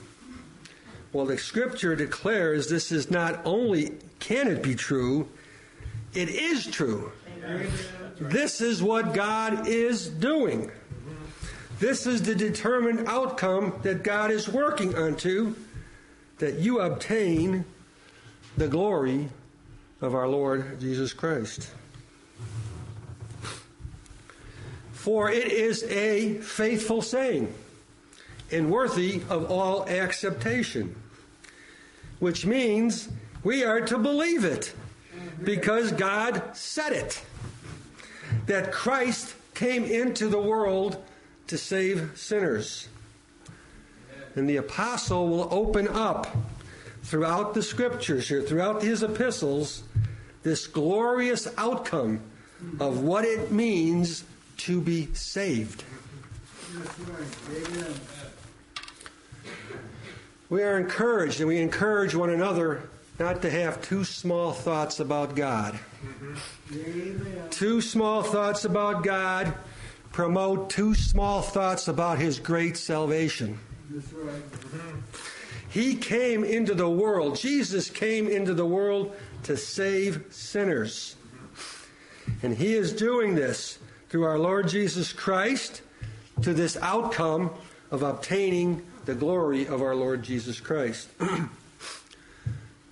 Well, 1.11 1.25
the 1.25 1.37
scripture 1.37 1.97
declares 1.97 2.69
this 2.69 2.93
is 2.93 3.11
not 3.11 3.41
only 3.43 3.97
can 4.19 4.47
it 4.47 4.63
be 4.63 4.73
true, 4.73 5.27
it 6.13 6.29
is 6.29 6.65
true. 6.65 7.11
This 8.19 8.61
is 8.61 8.83
what 8.83 9.13
God 9.13 9.67
is 9.67 10.07
doing. 10.07 10.71
This 11.79 12.05
is 12.05 12.21
the 12.21 12.35
determined 12.35 13.07
outcome 13.07 13.73
that 13.81 14.03
God 14.03 14.29
is 14.29 14.47
working 14.47 14.93
unto, 14.93 15.55
that 16.37 16.55
you 16.59 16.79
obtain 16.79 17.65
the 18.57 18.67
glory 18.67 19.29
of 20.01 20.13
our 20.13 20.27
Lord 20.27 20.79
Jesus 20.79 21.13
Christ. 21.13 21.71
For 24.91 25.31
it 25.31 25.47
is 25.51 25.83
a 25.85 26.35
faithful 26.35 27.01
saying 27.01 27.51
and 28.51 28.69
worthy 28.69 29.23
of 29.29 29.49
all 29.49 29.89
acceptation, 29.89 30.95
which 32.19 32.45
means 32.45 33.09
we 33.43 33.63
are 33.63 33.81
to 33.81 33.97
believe 33.97 34.45
it 34.45 34.73
because 35.43 35.91
God 35.91 36.55
said 36.55 36.93
it. 36.93 37.23
That 38.47 38.71
Christ 38.71 39.35
came 39.53 39.83
into 39.85 40.27
the 40.27 40.39
world 40.41 41.03
to 41.47 41.57
save 41.57 42.11
sinners. 42.15 42.87
And 44.35 44.49
the 44.49 44.57
apostle 44.57 45.27
will 45.27 45.47
open 45.51 45.87
up 45.87 46.35
throughout 47.03 47.53
the 47.53 47.61
scriptures 47.61 48.29
here, 48.29 48.41
throughout 48.41 48.81
his 48.81 49.03
epistles, 49.03 49.83
this 50.43 50.67
glorious 50.67 51.47
outcome 51.57 52.21
of 52.79 53.01
what 53.01 53.25
it 53.25 53.51
means 53.51 54.23
to 54.57 54.79
be 54.79 55.09
saved. 55.13 55.83
We 60.49 60.63
are 60.63 60.77
encouraged, 60.77 61.39
and 61.39 61.47
we 61.47 61.57
encourage 61.59 62.15
one 62.15 62.29
another 62.29 62.83
not 63.21 63.43
to 63.43 63.51
have 63.51 63.79
too 63.83 64.03
small 64.03 64.51
thoughts 64.51 64.99
about 64.99 65.35
God. 65.35 65.77
Too 67.51 67.79
small 67.79 68.23
thoughts 68.23 68.65
about 68.65 69.03
God 69.03 69.53
promote 70.11 70.71
too 70.71 70.95
small 70.95 71.43
thoughts 71.43 71.87
about 71.87 72.17
His 72.17 72.39
great 72.39 72.77
salvation. 72.77 73.59
He 75.69 75.93
came 75.93 76.43
into 76.43 76.73
the 76.73 76.89
world, 76.89 77.37
Jesus 77.37 77.91
came 77.91 78.27
into 78.27 78.55
the 78.55 78.65
world 78.65 79.15
to 79.43 79.55
save 79.55 80.25
sinners. 80.31 81.15
And 82.41 82.57
He 82.57 82.73
is 82.73 82.91
doing 82.91 83.35
this 83.35 83.77
through 84.09 84.23
our 84.23 84.39
Lord 84.39 84.67
Jesus 84.67 85.13
Christ 85.13 85.83
to 86.41 86.55
this 86.55 86.75
outcome 86.77 87.51
of 87.91 88.01
obtaining 88.01 88.81
the 89.05 89.13
glory 89.13 89.67
of 89.67 89.83
our 89.83 89.93
Lord 89.93 90.23
Jesus 90.23 90.59
Christ. 90.59 91.07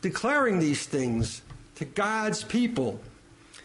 Declaring 0.02 0.60
these 0.60 0.86
things 0.86 1.42
to 1.76 1.86
God's 1.86 2.44
people 2.44 3.00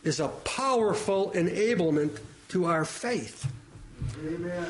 is 0.03 0.21
a 0.21 0.29
powerful 0.29 1.31
enablement 1.33 2.19
to 2.49 2.67
our 2.67 2.85
faith. 2.85 3.51
Amen. 4.25 4.67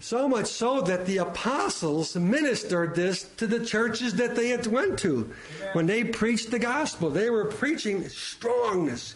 So 0.00 0.28
much 0.28 0.46
so 0.48 0.82
that 0.82 1.06
the 1.06 1.18
apostles 1.18 2.14
ministered 2.14 2.94
this 2.94 3.24
to 3.38 3.46
the 3.46 3.64
churches 3.64 4.14
that 4.16 4.36
they 4.36 4.50
had 4.50 4.66
went 4.66 4.98
to. 4.98 5.32
When 5.72 5.86
they 5.86 6.04
preached 6.04 6.50
the 6.50 6.58
gospel, 6.58 7.08
they 7.08 7.30
were 7.30 7.46
preaching 7.46 8.06
strongness, 8.10 9.14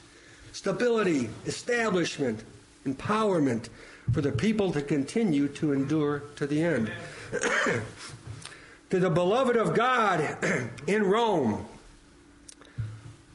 stability, 0.52 1.28
establishment, 1.45 2.43
empowerment 2.87 3.69
for 4.12 4.23
the 4.23 4.33
people 4.33 4.73
to 4.73 4.81
continue 4.81 5.49
to 5.49 5.73
endure 5.73 6.23
to 6.37 6.47
the 6.47 6.62
end. 6.62 6.90
to 8.90 8.99
the 8.99 9.11
beloved 9.11 9.57
of 9.57 9.75
God 9.75 10.38
in 10.87 11.03
Rome, 11.05 11.66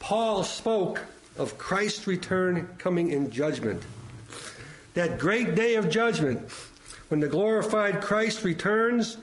Paul 0.04 0.44
spoke 0.44 1.00
of 1.38 1.58
Christ's 1.58 2.08
return 2.08 2.68
coming 2.78 3.12
in 3.12 3.32
judgment. 3.32 3.82
That 4.96 5.18
great 5.18 5.56
day 5.56 5.76
of 5.76 5.90
judgment, 5.90 6.50
when 7.08 7.22
the 7.22 7.30
glorified 7.30 8.02
Christ 8.02 8.44
returns 8.44 9.16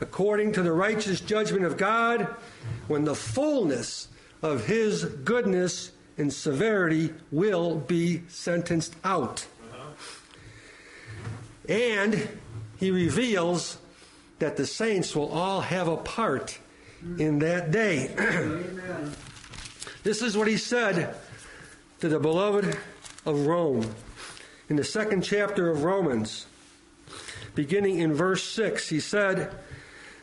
according 0.00 0.50
to 0.54 0.62
the 0.64 0.72
righteous 0.72 1.20
judgment 1.20 1.64
of 1.64 1.76
God, 1.76 2.22
when 2.88 3.04
the 3.04 3.14
fullness 3.14 4.08
of 4.42 4.66
his 4.66 5.04
goodness 5.04 5.92
and 6.18 6.32
severity 6.32 7.14
will 7.30 7.76
be 7.76 8.22
sentenced 8.26 8.96
out. 9.04 9.46
And 11.68 12.28
he 12.78 12.90
reveals 12.90 13.78
that 14.40 14.56
the 14.56 14.66
saints 14.66 15.14
will 15.14 15.30
all 15.30 15.60
have 15.60 15.86
a 15.86 15.96
part 15.96 16.58
in 17.18 17.38
that 17.38 17.70
day. 17.70 18.10
This 20.04 20.20
is 20.20 20.36
what 20.36 20.48
he 20.48 20.58
said 20.58 21.14
to 22.00 22.08
the 22.08 22.20
beloved 22.20 22.76
of 23.24 23.46
Rome. 23.46 23.94
In 24.68 24.76
the 24.76 24.84
second 24.84 25.22
chapter 25.22 25.70
of 25.70 25.82
Romans, 25.82 26.44
beginning 27.54 28.00
in 28.00 28.12
verse 28.12 28.44
6, 28.44 28.90
he 28.90 29.00
said 29.00 29.54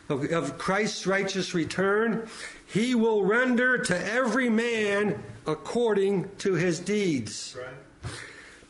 of, 0.08 0.32
of 0.32 0.60
Christ's 0.60 1.08
righteous 1.08 1.56
return, 1.56 2.28
He 2.72 2.94
will 2.94 3.26
render 3.26 3.80
to 3.80 4.13
every 4.13 4.50
man 4.50 5.24
according 5.48 6.30
to 6.38 6.54
his 6.54 6.80
deeds. 6.80 7.58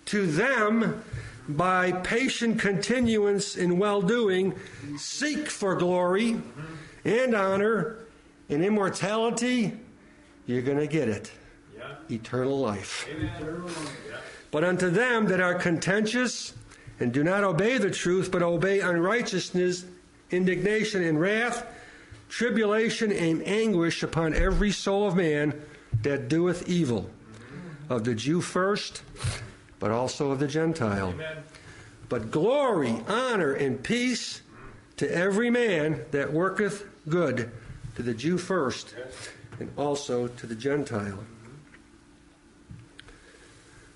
To 0.06 0.26
them, 0.26 1.04
by 1.50 1.92
patient 1.92 2.58
continuance 2.58 3.58
in 3.58 3.80
well 3.80 4.02
doing, 4.02 4.56
seek 4.98 5.50
for 5.50 5.76
glory 5.76 6.42
and 7.04 7.36
honor 7.36 7.98
and 8.48 8.64
immortality, 8.64 9.78
you're 10.46 10.62
going 10.62 10.78
to 10.80 10.88
get 10.88 11.08
it 11.08 11.32
Yeah. 11.78 11.96
eternal 12.10 12.60
life. 12.60 13.08
Amen. 13.10 13.64
But 14.52 14.64
unto 14.64 14.90
them 14.90 15.28
that 15.28 15.40
are 15.40 15.56
contentious 15.56 16.54
and 17.00 17.12
do 17.14 17.24
not 17.24 17.44
obey 17.44 17.78
the 17.78 17.90
truth, 17.90 18.32
but 18.32 18.44
obey 18.44 18.82
unrighteousness, 18.82 19.86
indignation 20.30 21.04
and 21.04 21.20
wrath, 21.20 21.66
tribulation 22.30 23.12
and 23.12 23.46
anguish 23.48 24.04
upon 24.04 24.34
every 24.34 24.72
soul 24.72 25.08
of 25.08 25.16
man 25.16 25.60
that 26.04 26.28
doeth 26.28 26.68
evil, 26.68 27.04
mm-hmm. 27.04 27.94
of 27.94 28.04
the 28.04 28.16
Jew 28.16 28.42
first, 28.42 29.04
but 29.80 29.92
also 29.92 30.32
of 30.32 30.40
the 30.40 30.48
Gentile. 30.48 31.10
Amen. 31.10 31.38
But 32.10 32.30
glory, 32.30 33.02
honor, 33.08 33.54
and 33.54 33.82
peace 33.82 34.42
to 34.98 35.10
every 35.12 35.50
man 35.50 36.02
that 36.12 36.32
worketh 36.32 36.86
good, 37.10 37.52
to 37.96 38.04
the 38.04 38.14
Jew 38.14 38.38
first, 38.38 38.94
and 39.62 39.72
also 39.78 40.28
to 40.28 40.48
the 40.48 40.56
Gentile. 40.56 41.24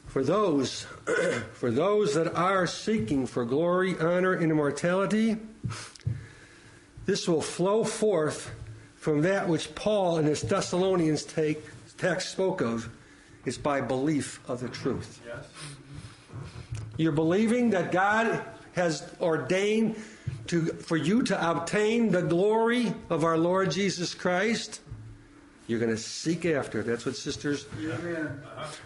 For 0.06 0.24
those, 0.24 0.84
for 1.54 1.72
those 1.72 2.14
that 2.14 2.36
are 2.36 2.68
seeking 2.68 3.26
for 3.26 3.44
glory, 3.46 3.96
honor, 4.00 4.34
and 4.34 4.52
immortality, 4.52 5.38
this 7.08 7.28
will 7.28 7.42
flow 7.42 7.84
forth 7.84 8.52
from 8.96 9.24
that 9.24 9.50
which 9.50 9.74
Paul 9.74 10.20
in 10.20 10.26
his 10.26 10.42
Thessalonians 10.42 11.24
take, 11.24 11.64
text 11.98 12.32
spoke 12.32 12.62
of, 12.62 12.88
is 13.46 13.58
by 13.58 13.82
belief 13.82 14.40
of 14.48 14.60
the 14.60 14.70
truth. 14.70 15.20
Yes. 15.26 15.46
You're 16.98 17.12
believing 17.12 17.72
that 17.72 17.92
God 17.92 18.44
has 18.74 19.12
ordained 19.20 19.96
to, 20.48 20.66
for 20.68 20.96
you 20.96 21.24
to 21.24 21.52
obtain 21.52 22.12
the 22.12 22.22
glory 22.22 22.94
of 23.10 23.24
our 23.24 23.38
Lord 23.38 23.72
Jesus 23.72 24.14
Christ. 24.14 24.82
You're 25.68 25.80
going 25.80 25.92
to 25.92 25.98
seek 25.98 26.46
after. 26.46 26.84
That's 26.84 27.06
what 27.06 27.16
sister's 27.16 27.66
Amen. 27.80 28.42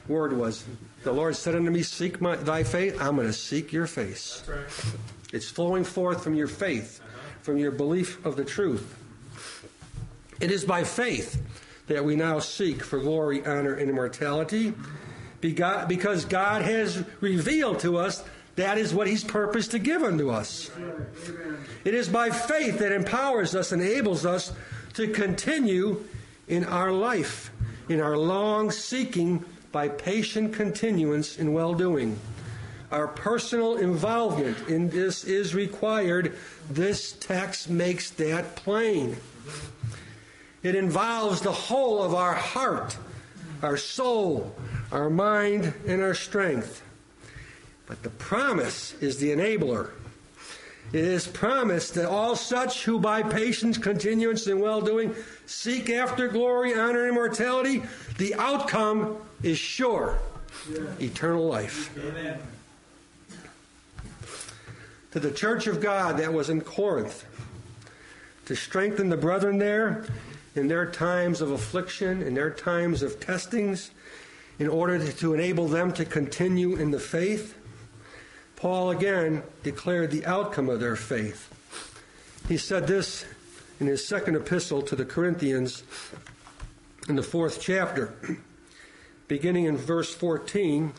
word 0.07 0.33
was. 0.33 0.63
The 1.03 1.11
Lord 1.11 1.35
said 1.35 1.55
unto 1.55 1.69
me, 1.69 1.83
Seek 1.83 2.21
my, 2.21 2.37
thy 2.37 2.63
faith. 2.63 3.01
I'm 3.01 3.15
going 3.15 3.27
to 3.27 3.33
seek 3.33 3.73
your 3.73 3.87
face. 3.87 4.43
Right. 4.47 4.95
It's 5.33 5.49
flowing 5.49 5.83
forth 5.83 6.23
from 6.23 6.35
your 6.35 6.47
faith, 6.47 7.01
uh-huh. 7.01 7.19
from 7.41 7.57
your 7.57 7.71
belief 7.71 8.25
of 8.25 8.37
the 8.37 8.45
truth. 8.45 8.95
It 10.39 10.51
is 10.51 10.63
by 10.63 10.85
faith 10.85 11.41
that 11.87 12.05
we 12.05 12.15
now 12.15 12.39
seek 12.39 12.81
for 12.81 12.99
glory, 12.99 13.45
honor, 13.45 13.73
and 13.73 13.89
immortality, 13.89 14.73
because 15.41 16.25
God 16.25 16.61
has 16.61 17.03
revealed 17.19 17.79
to 17.79 17.97
us 17.97 18.23
that 18.55 18.77
is 18.77 18.93
what 18.93 19.07
He's 19.07 19.23
purposed 19.23 19.71
to 19.71 19.79
give 19.79 20.03
unto 20.03 20.29
us. 20.29 20.69
Amen. 20.77 21.57
It 21.83 21.93
is 21.93 22.07
by 22.07 22.29
faith 22.29 22.79
that 22.79 22.91
empowers 22.91 23.55
us, 23.55 23.71
enables 23.71 24.25
us 24.25 24.53
to 24.93 25.07
continue 25.07 26.05
in 26.49 26.65
our 26.65 26.91
life, 26.91 27.51
in 27.87 28.01
our 28.01 28.17
long 28.17 28.71
seeking 28.71 29.45
by 29.71 29.87
patient 29.87 30.53
continuance 30.53 31.37
in 31.37 31.53
well 31.53 31.73
doing. 31.73 32.19
Our 32.91 33.07
personal 33.07 33.77
involvement 33.77 34.67
in 34.67 34.89
this 34.89 35.23
is 35.23 35.53
required. 35.53 36.35
This 36.69 37.13
text 37.13 37.69
makes 37.69 38.09
that 38.11 38.55
plain. 38.55 39.15
It 40.63 40.75
involves 40.75 41.41
the 41.41 41.51
whole 41.51 42.01
of 42.01 42.15
our 42.15 42.33
heart, 42.33 42.97
our 43.61 43.77
soul, 43.77 44.55
our 44.91 45.09
mind, 45.09 45.73
and 45.85 46.01
our 46.01 46.15
strength. 46.15 46.81
But 47.85 48.01
the 48.01 48.09
promise 48.09 48.93
is 49.01 49.17
the 49.17 49.29
enabler. 49.29 49.91
It 50.91 51.03
is 51.03 51.27
promised 51.27 51.93
that 51.95 52.09
all 52.09 52.35
such 52.35 52.83
who 52.83 52.99
by 52.99 53.21
patience, 53.21 53.77
continuance, 53.77 54.47
and 54.47 54.59
well 54.59 54.81
doing 54.81 55.13
seek 55.45 55.89
after 55.89 56.27
glory, 56.27 56.73
honor, 56.73 57.01
and 57.01 57.09
immortality, 57.09 57.83
the 58.17 58.33
outcome 58.35 59.17
is 59.43 59.59
sure 59.59 60.17
eternal 60.99 61.47
life. 61.47 61.95
Amen. 61.97 62.39
To 65.11 65.19
the 65.19 65.31
church 65.31 65.67
of 65.67 65.79
God 65.79 66.17
that 66.17 66.33
was 66.33 66.49
in 66.49 66.61
Corinth, 66.61 67.25
to 68.45 68.55
strengthen 68.55 69.09
the 69.09 69.17
brethren 69.17 69.59
there 69.59 70.05
in 70.55 70.67
their 70.67 70.89
times 70.89 71.41
of 71.41 71.51
affliction, 71.51 72.23
in 72.23 72.33
their 72.33 72.49
times 72.49 73.03
of 73.03 73.19
testings, 73.19 73.91
in 74.57 74.67
order 74.67 75.11
to 75.11 75.33
enable 75.35 75.67
them 75.67 75.93
to 75.93 76.03
continue 76.03 76.75
in 76.75 76.89
the 76.89 76.99
faith. 76.99 77.55
Paul 78.59 78.89
again 78.89 79.43
declared 79.63 80.11
the 80.11 80.25
outcome 80.25 80.67
of 80.67 80.81
their 80.81 80.97
faith. 80.97 81.47
He 82.49 82.57
said 82.57 82.87
this 82.87 83.25
in 83.79 83.87
his 83.87 84.05
second 84.05 84.35
epistle 84.35 84.81
to 84.81 84.97
the 84.97 85.05
Corinthians 85.05 85.83
in 87.07 87.15
the 87.15 87.23
fourth 87.23 87.61
chapter, 87.61 88.13
beginning 89.29 89.63
in 89.63 89.77
verse 89.77 90.13
14. 90.13 90.91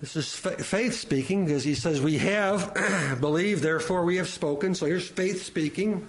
This 0.00 0.16
is 0.16 0.34
faith 0.34 0.94
speaking 0.94 1.44
because 1.44 1.62
he 1.62 1.74
says, 1.74 2.00
We 2.00 2.16
have 2.16 3.18
believed, 3.20 3.62
therefore 3.62 4.06
we 4.06 4.16
have 4.16 4.28
spoken. 4.28 4.74
So 4.74 4.86
here's 4.86 5.08
faith 5.08 5.42
speaking. 5.42 6.08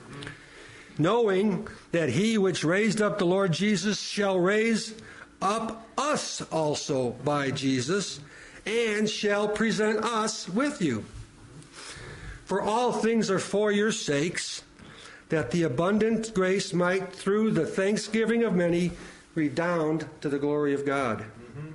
Knowing 0.97 1.67
that 1.91 2.07
he 2.07 2.37
which 2.37 2.63
raised 2.63 3.01
up 3.01 3.19
the 3.19 3.25
Lord 3.25 3.51
Jesus 3.51 3.99
shall 3.99 4.39
raise 4.39 4.93
up 5.41 5.89
us 5.97 6.41
also 6.53 7.09
by 7.25 7.51
Jesus 7.51 8.21
and 8.65 9.09
shall 9.09 9.47
present 9.47 9.99
us 10.03 10.47
with 10.47 10.81
you. 10.81 11.05
For 12.45 12.61
all 12.61 12.91
things 12.91 13.31
are 13.31 13.39
for 13.39 13.71
your 13.71 13.91
sakes, 13.91 14.63
that 15.29 15.51
the 15.51 15.63
abundant 15.63 16.33
grace 16.33 16.73
might, 16.73 17.13
through 17.13 17.51
the 17.51 17.65
thanksgiving 17.65 18.43
of 18.43 18.53
many, 18.53 18.91
redound 19.35 20.05
to 20.19 20.27
the 20.27 20.37
glory 20.37 20.73
of 20.73 20.85
God. 20.85 21.19
Mm-hmm. 21.19 21.69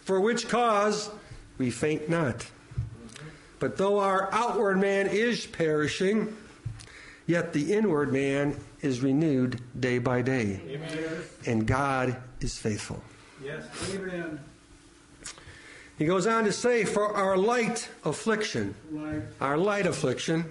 For 0.00 0.20
which 0.20 0.48
cause 0.48 1.10
we 1.58 1.70
faint 1.70 2.08
not. 2.08 2.46
But 3.58 3.76
though 3.76 3.98
our 3.98 4.32
outward 4.32 4.78
man 4.78 5.06
is 5.06 5.46
perishing, 5.46 6.36
yet 7.26 7.52
the 7.52 7.72
inward 7.74 8.12
man 8.12 8.58
is 8.80 9.00
renewed 9.00 9.60
day 9.78 9.98
by 9.98 10.22
day. 10.22 10.60
Amen. 10.68 11.22
And 11.46 11.66
God 11.66 12.16
is 12.40 12.58
faithful. 12.58 13.02
Yes. 13.42 13.64
Amen. 13.94 14.40
He 15.98 16.06
goes 16.06 16.26
on 16.26 16.44
to 16.44 16.52
say, 16.52 16.84
For 16.84 17.14
our 17.14 17.36
light 17.36 17.88
affliction, 18.04 18.74
Light. 18.90 19.22
our 19.40 19.56
light 19.56 19.86
affliction, 19.86 20.50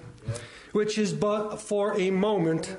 which 0.71 0.97
is 0.97 1.13
but 1.13 1.58
for 1.58 1.99
a 1.99 2.12
moment, 2.12 2.75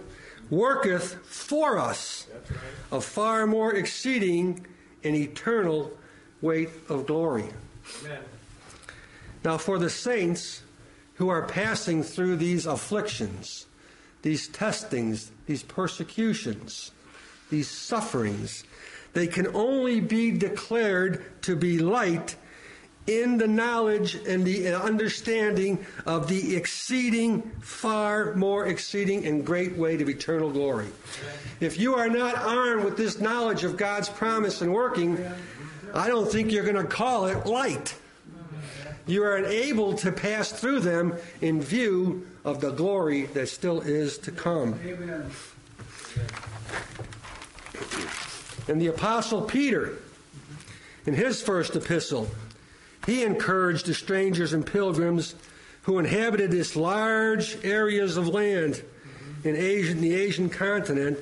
worketh 0.50 1.14
for 1.26 1.78
us 1.78 2.26
right. 2.50 2.58
a 2.92 3.00
far 3.00 3.46
more 3.46 3.74
exceeding 3.74 4.66
and 5.02 5.14
eternal 5.14 5.92
weight 6.40 6.70
of 6.88 7.06
glory. 7.06 7.48
Amen. 8.02 8.20
Now, 9.44 9.58
for 9.58 9.78
the 9.78 9.90
saints 9.90 10.62
who 11.14 11.28
are 11.28 11.42
passing 11.42 12.02
through 12.02 12.36
these 12.36 12.64
afflictions, 12.66 13.66
these 14.22 14.48
testings, 14.48 15.30
these 15.46 15.62
persecutions, 15.62 16.92
these 17.50 17.68
sufferings, 17.68 18.64
they 19.12 19.26
can 19.26 19.48
only 19.54 20.00
be 20.00 20.30
declared 20.30 21.42
to 21.42 21.54
be 21.54 21.78
light 21.78 22.36
in 23.06 23.36
the 23.36 23.46
knowledge 23.46 24.14
and 24.26 24.44
the 24.44 24.68
uh, 24.68 24.80
understanding 24.80 25.84
of 26.06 26.26
the 26.28 26.56
exceeding, 26.56 27.42
far 27.60 28.34
more 28.34 28.66
exceeding 28.66 29.26
and 29.26 29.44
great 29.44 29.76
weight 29.76 30.00
of 30.00 30.08
eternal 30.08 30.50
glory. 30.50 30.88
If 31.60 31.78
you 31.78 31.94
are 31.94 32.08
not 32.08 32.36
armed 32.38 32.84
with 32.84 32.96
this 32.96 33.20
knowledge 33.20 33.62
of 33.64 33.76
God's 33.76 34.08
promise 34.08 34.62
and 34.62 34.72
working, 34.72 35.18
I 35.92 36.08
don't 36.08 36.30
think 36.30 36.50
you're 36.50 36.64
going 36.64 36.76
to 36.76 36.84
call 36.84 37.26
it 37.26 37.46
light. 37.46 37.94
You 39.06 39.22
are 39.24 39.36
able 39.36 39.94
to 39.98 40.10
pass 40.10 40.50
through 40.50 40.80
them 40.80 41.14
in 41.42 41.60
view 41.60 42.26
of 42.42 42.62
the 42.62 42.70
glory 42.70 43.26
that 43.26 43.48
still 43.48 43.82
is 43.82 44.16
to 44.18 44.30
come. 44.30 44.78
And 48.66 48.80
the 48.80 48.86
Apostle 48.86 49.42
Peter, 49.42 49.98
in 51.04 51.12
his 51.12 51.42
first 51.42 51.76
epistle, 51.76 52.28
he 53.06 53.22
encouraged 53.22 53.86
the 53.86 53.94
strangers 53.94 54.52
and 54.52 54.66
pilgrims 54.66 55.34
who 55.82 55.98
inhabited 55.98 56.50
this 56.50 56.76
large 56.76 57.62
areas 57.64 58.16
of 58.16 58.28
land 58.28 58.82
in 59.44 59.54
Asia, 59.56 59.94
the 59.94 60.14
Asian 60.14 60.48
continent 60.48 61.18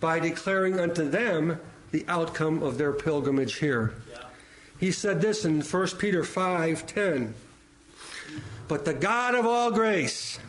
by 0.00 0.18
declaring 0.18 0.80
unto 0.80 1.08
them 1.08 1.60
the 1.92 2.04
outcome 2.08 2.62
of 2.62 2.78
their 2.78 2.92
pilgrimage 2.92 3.56
here. 3.56 3.94
He 4.78 4.90
said 4.90 5.20
this 5.20 5.44
in 5.44 5.62
1 5.62 5.98
Peter 5.98 6.24
5:10. 6.24 7.34
But 8.66 8.84
the 8.84 8.94
God 8.94 9.34
of 9.34 9.46
all 9.46 9.70
grace, 9.70 10.40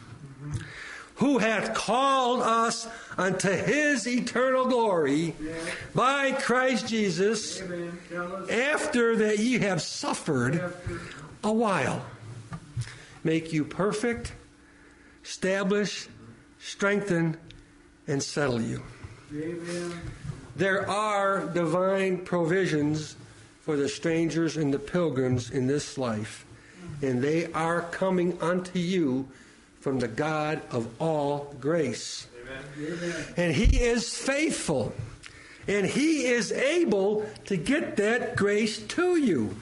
who 1.24 1.38
hath 1.38 1.74
called 1.74 2.42
us 2.42 2.86
unto 3.18 3.50
his 3.50 4.06
eternal 4.06 4.66
glory 4.66 5.34
by 5.96 6.34
Christ 6.34 6.90
Jesus, 6.90 7.64
after 8.50 9.16
that 9.16 9.40
ye 9.40 9.60
have 9.60 9.82
suffered 9.82 10.74
a 11.42 11.52
while, 11.52 12.06
make 13.24 13.54
you 13.54 13.64
perfect, 13.64 14.34
establish, 15.24 16.10
strengthen, 16.60 17.38
and 18.06 18.22
settle 18.22 18.60
you. 18.60 18.84
There 20.58 20.90
are 20.90 21.46
divine 21.46 22.18
provisions 22.26 23.16
for 23.62 23.78
the 23.78 23.88
strangers 23.88 24.58
and 24.58 24.74
the 24.74 24.80
pilgrims 24.80 25.52
in 25.52 25.68
this 25.68 25.98
life, 25.98 26.46
and 27.02 27.22
they 27.22 27.50
are 27.54 27.80
coming 27.80 28.38
unto 28.42 28.78
you 28.78 29.30
from 29.84 30.00
the 30.00 30.08
God 30.08 30.62
of 30.72 30.88
all 30.98 31.54
grace. 31.60 32.26
Amen. 32.78 33.26
And 33.36 33.54
He 33.54 33.82
is 33.82 34.16
faithful, 34.16 34.94
and 35.68 35.86
He 35.86 36.26
is 36.26 36.54
able 36.54 37.30
to 37.46 37.58
get 37.58 37.98
that 37.98 38.38
grace 38.38 38.80
to 38.80 39.18
you. 39.18 39.54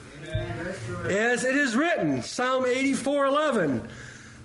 Right. 1.02 1.10
As 1.10 1.44
it 1.44 1.56
is 1.56 1.74
written, 1.74 2.22
Psalm 2.22 2.66
84 2.66 3.26
11, 3.26 3.88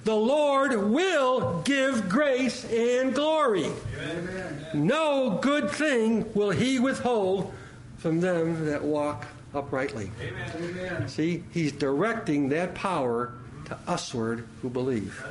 the 0.04 0.16
Lord 0.16 0.74
will 0.74 1.62
give 1.62 2.10
grace 2.10 2.66
and 2.66 3.14
glory. 3.14 3.70
Amen. 4.02 4.66
No 4.74 5.38
good 5.44 5.70
thing 5.70 6.26
will 6.34 6.50
he 6.50 6.80
withhold 6.80 7.54
from 7.98 8.20
them 8.20 8.66
that 8.66 8.84
walk 8.84 9.28
uprightly. 9.54 10.10
Amen. 10.20 11.08
See, 11.08 11.44
he's 11.52 11.72
directing 11.72 12.50
that 12.50 12.74
power 12.74 13.34
to 13.68 13.78
usward 13.88 14.48
who 14.62 14.70
believe. 14.70 15.24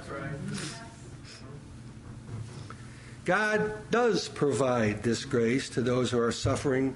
God 3.25 3.91
does 3.91 4.29
provide 4.29 5.03
this 5.03 5.25
grace 5.25 5.69
to 5.71 5.83
those 5.83 6.11
who 6.11 6.21
are 6.21 6.33
suffering 6.33 6.95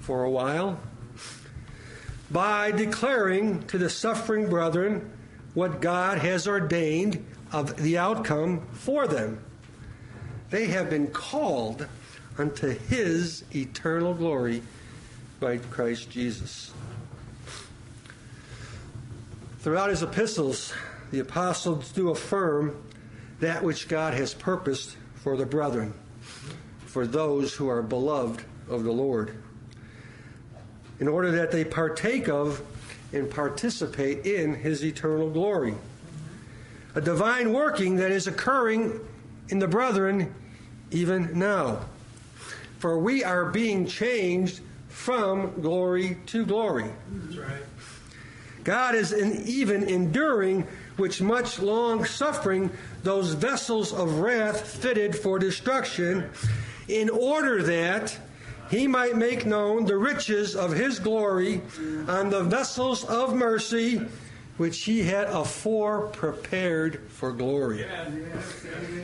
for 0.00 0.24
a 0.24 0.30
while 0.30 0.78
by 2.30 2.70
declaring 2.70 3.66
to 3.68 3.78
the 3.78 3.88
suffering 3.88 4.48
brethren 4.48 5.10
what 5.54 5.80
God 5.80 6.18
has 6.18 6.46
ordained 6.46 7.24
of 7.50 7.76
the 7.76 7.98
outcome 7.98 8.66
for 8.72 9.08
them. 9.08 9.42
They 10.50 10.66
have 10.66 10.90
been 10.90 11.08
called 11.08 11.86
unto 12.38 12.68
his 12.68 13.44
eternal 13.54 14.14
glory 14.14 14.62
by 15.40 15.58
Christ 15.58 16.10
Jesus. 16.10 16.72
Throughout 19.60 19.90
his 19.90 20.02
epistles, 20.02 20.72
the 21.10 21.18
apostles 21.18 21.92
do 21.92 22.08
affirm 22.08 22.82
that 23.40 23.62
which 23.62 23.88
God 23.88 24.14
has 24.14 24.32
purposed 24.32 24.96
for 25.16 25.36
the 25.36 25.44
brethren, 25.44 25.92
for 26.86 27.06
those 27.06 27.54
who 27.54 27.68
are 27.68 27.82
beloved 27.82 28.42
of 28.70 28.84
the 28.84 28.90
Lord, 28.92 29.36
in 30.98 31.08
order 31.08 31.30
that 31.32 31.50
they 31.50 31.64
partake 31.64 32.26
of 32.26 32.62
and 33.12 33.30
participate 33.30 34.24
in 34.24 34.54
his 34.54 34.82
eternal 34.82 35.28
glory. 35.28 35.74
A 36.94 37.00
divine 37.02 37.52
working 37.52 37.96
that 37.96 38.12
is 38.12 38.26
occurring 38.26 38.98
in 39.50 39.58
the 39.58 39.68
brethren 39.68 40.34
even 40.90 41.38
now. 41.38 41.84
For 42.78 42.98
we 42.98 43.24
are 43.24 43.44
being 43.44 43.86
changed 43.86 44.60
from 44.88 45.60
glory 45.60 46.16
to 46.26 46.46
glory. 46.46 46.90
That's 47.10 47.36
right. 47.36 47.62
God 48.64 48.94
is 48.94 49.12
even 49.14 49.82
enduring 49.82 50.66
which 50.96 51.22
much 51.22 51.58
long 51.58 52.04
suffering 52.04 52.70
those 53.02 53.32
vessels 53.32 53.92
of 53.92 54.18
wrath 54.18 54.60
fitted 54.60 55.16
for 55.16 55.38
destruction, 55.38 56.30
in 56.88 57.08
order 57.08 57.62
that 57.62 58.18
he 58.70 58.86
might 58.86 59.16
make 59.16 59.46
known 59.46 59.84
the 59.86 59.96
riches 59.96 60.54
of 60.54 60.72
his 60.72 60.98
glory 60.98 61.62
on 62.06 62.30
the 62.30 62.42
vessels 62.42 63.04
of 63.04 63.34
mercy 63.34 64.00
which 64.58 64.84
he 64.84 65.02
had 65.02 65.26
afore 65.28 66.08
prepared 66.08 67.00
for 67.08 67.32
glory. 67.32 67.86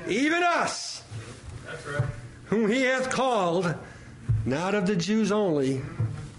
Even 0.06 0.42
us, 0.42 1.02
whom 2.46 2.70
he 2.70 2.82
hath 2.82 3.10
called, 3.10 3.74
not 4.44 4.74
of 4.74 4.86
the 4.86 4.94
Jews 4.94 5.32
only, 5.32 5.80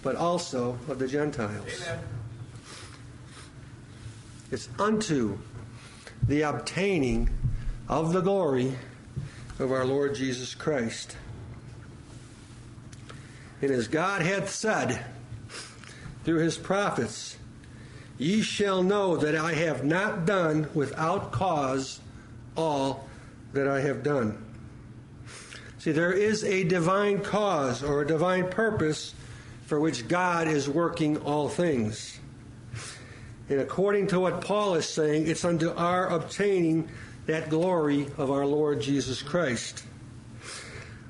but 0.03 0.15
also 0.15 0.77
of 0.87 0.99
the 0.99 1.07
Gentiles. 1.07 1.83
Amen. 1.87 2.16
It's 4.49 4.69
unto 4.79 5.37
the 6.25 6.43
obtaining 6.43 7.29
of 7.89 8.13
the 8.13 8.21
glory 8.21 8.75
of 9.59 9.71
our 9.71 9.85
Lord 9.85 10.15
Jesus 10.15 10.55
Christ. 10.55 11.17
And 13.61 13.71
as 13.71 13.87
God 13.87 14.21
hath 14.21 14.49
said 14.49 15.03
through 16.23 16.39
his 16.39 16.57
prophets, 16.57 17.37
ye 18.17 18.41
shall 18.41 18.83
know 18.83 19.17
that 19.17 19.35
I 19.35 19.53
have 19.53 19.83
not 19.83 20.25
done 20.25 20.69
without 20.73 21.31
cause 21.31 21.99
all 22.55 23.07
that 23.53 23.67
I 23.67 23.81
have 23.81 24.03
done. 24.03 24.43
See, 25.79 25.91
there 25.91 26.13
is 26.13 26.43
a 26.43 26.63
divine 26.63 27.21
cause 27.21 27.83
or 27.83 28.01
a 28.01 28.07
divine 28.07 28.49
purpose 28.49 29.13
for 29.65 29.79
which 29.79 30.07
God 30.07 30.47
is 30.47 30.69
working 30.69 31.17
all 31.17 31.49
things. 31.49 32.19
And 33.49 33.61
according 33.61 34.07
to 34.07 34.19
what 34.19 34.41
Paul 34.41 34.75
is 34.75 34.87
saying, 34.87 35.27
it's 35.27 35.45
unto 35.45 35.71
our 35.71 36.07
obtaining 36.07 36.89
that 37.27 37.49
glory 37.49 38.07
of 38.17 38.29
our 38.29 38.45
Lord 38.45 38.81
Jesus 38.81 39.21
Christ. 39.21 39.83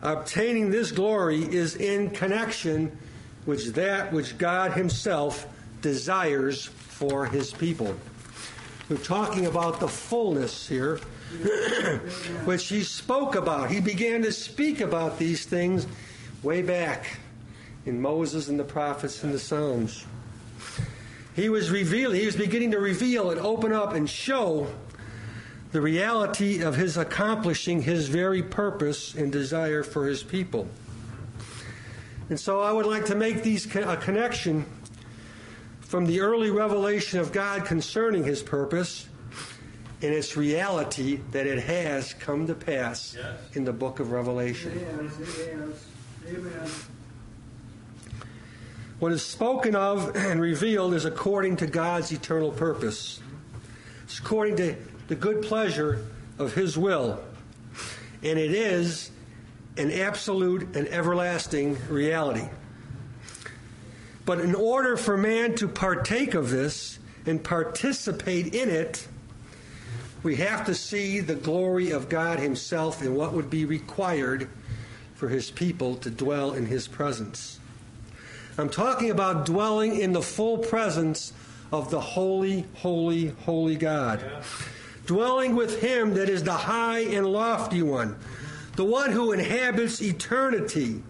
Obtaining 0.02 0.69
this 0.69 0.91
glory 0.91 1.41
is 1.41 1.76
in 1.76 2.12
connection 2.12 2.95
with 3.47 3.73
that 3.76 4.13
which 4.13 4.38
God 4.38 4.73
Himself 4.73 5.47
desires 5.82 6.65
for 6.65 7.26
His 7.26 7.52
people. 7.52 7.95
We're 8.89 8.97
talking 8.97 9.47
about 9.47 9.80
the 9.80 9.88
fullness 9.88 10.67
here, 10.67 10.97
which 12.45 12.67
He 12.67 12.84
spoke 12.84 13.36
about. 13.36 13.71
He 13.71 13.80
began 13.80 14.21
to 14.21 14.32
speak 14.32 14.80
about 14.80 15.17
these 15.17 15.45
things 15.45 15.88
way 16.43 16.62
back 16.62 17.19
in 17.86 18.02
Moses 18.02 18.47
and 18.47 18.60
the 18.60 18.63
prophets 18.63 19.23
and 19.23 19.34
the 19.34 19.39
Psalms. 19.39 20.06
He 21.38 21.50
was 21.50 21.69
revealing, 21.69 22.19
he 22.19 22.26
was 22.26 22.36
beginning 22.36 22.71
to 22.71 22.80
reveal 22.80 23.30
and 23.30 23.39
open 23.39 23.71
up 23.71 23.93
and 23.93 24.10
show 24.10 24.67
the 25.71 25.80
reality 25.80 26.63
of 26.63 26.76
his 26.76 26.97
accomplishing 26.97 27.84
his 27.84 28.08
very 28.08 28.41
purpose 28.41 29.13
and 29.13 29.32
desire 29.32 29.84
for 29.84 30.08
his 30.08 30.23
people. 30.23 30.67
And 32.30 32.39
so 32.39 32.60
I 32.62 32.71
would 32.71 32.88
like 32.88 33.06
to 33.06 33.15
make 33.15 33.43
these 33.43 33.67
a 33.76 33.97
connection 33.97 34.65
from 35.82 36.08
the 36.08 36.21
early 36.21 36.50
revelation 36.50 37.19
of 37.19 37.32
God 37.32 37.65
concerning 37.65 38.23
his 38.23 38.41
purpose 38.41 39.08
and 40.02 40.12
its 40.12 40.36
reality 40.36 41.19
that 41.32 41.45
it 41.45 41.60
has 41.63 42.13
come 42.15 42.47
to 42.47 42.56
pass 42.56 43.15
Yes. 43.15 43.39
in 43.54 43.63
the 43.63 43.73
book 43.73 44.00
of 44.00 44.12
Revelation. 44.12 44.71
Yes, 44.73 45.12
yes. 45.38 46.36
Amen. 46.36 46.71
What 48.99 49.12
is 49.12 49.23
spoken 49.23 49.75
of 49.75 50.15
and 50.15 50.41
revealed 50.41 50.95
is 50.95 51.05
according 51.05 51.57
to 51.57 51.67
God's 51.67 52.12
eternal 52.12 52.51
purpose. 52.51 53.21
It's 54.03 54.17
according 54.17 54.55
to 54.57 54.75
the 55.07 55.15
good 55.15 55.43
pleasure 55.43 56.03
of 56.39 56.55
His 56.55 56.79
will. 56.79 57.19
And 58.23 58.39
it 58.39 58.51
is 58.51 59.12
an 59.77 59.91
absolute 59.91 60.75
and 60.75 60.88
everlasting 60.88 61.77
reality. 61.89 62.47
But 64.25 64.39
in 64.39 64.55
order 64.55 64.97
for 64.97 65.15
man 65.15 65.53
to 65.57 65.67
partake 65.67 66.33
of 66.33 66.49
this 66.49 66.97
and 67.27 67.43
participate 67.43 68.55
in 68.55 68.69
it, 68.69 69.07
we 70.23 70.38
have 70.38 70.65
to 70.65 70.73
see 70.73 71.19
the 71.19 71.36
glory 71.36 71.91
of 71.91 72.10
God 72.10 72.39
Himself 72.39 73.03
and 73.03 73.15
what 73.15 73.33
would 73.33 73.51
be 73.51 73.63
required 73.63 74.49
for 75.13 75.29
His 75.29 75.51
people 75.51 75.97
to 75.97 76.10
dwell 76.10 76.53
in 76.53 76.65
His 76.65 76.88
presence. 76.88 77.60
I'm 78.59 78.69
talking 78.69 79.11
about 79.11 79.45
dwelling 79.45 79.99
in 79.99 80.13
the 80.13 80.21
full 80.21 80.57
presence 80.57 81.31
of 81.71 81.91
the 81.91 82.01
holy, 82.01 82.65
holy, 82.73 83.27
holy 83.45 83.75
God. 83.75 84.25
Dwelling 85.05 85.55
with 85.55 85.79
Him 85.79 86.15
that 86.15 86.27
is 86.27 86.43
the 86.43 86.53
high 86.53 86.99
and 86.99 87.27
lofty 87.27 87.83
one, 87.83 88.15
the 88.75 88.83
one 88.83 89.11
who 89.11 89.31
inhabits 89.31 90.01
eternity, 90.01 91.03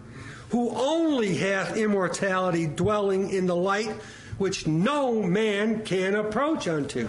who 0.50 0.70
only 0.70 1.36
hath 1.36 1.76
immortality, 1.76 2.66
dwelling 2.66 3.30
in 3.30 3.46
the 3.46 3.56
light 3.56 3.90
which 4.36 4.66
no 4.66 5.22
man 5.22 5.82
can 5.84 6.14
approach 6.14 6.68
unto, 6.68 7.08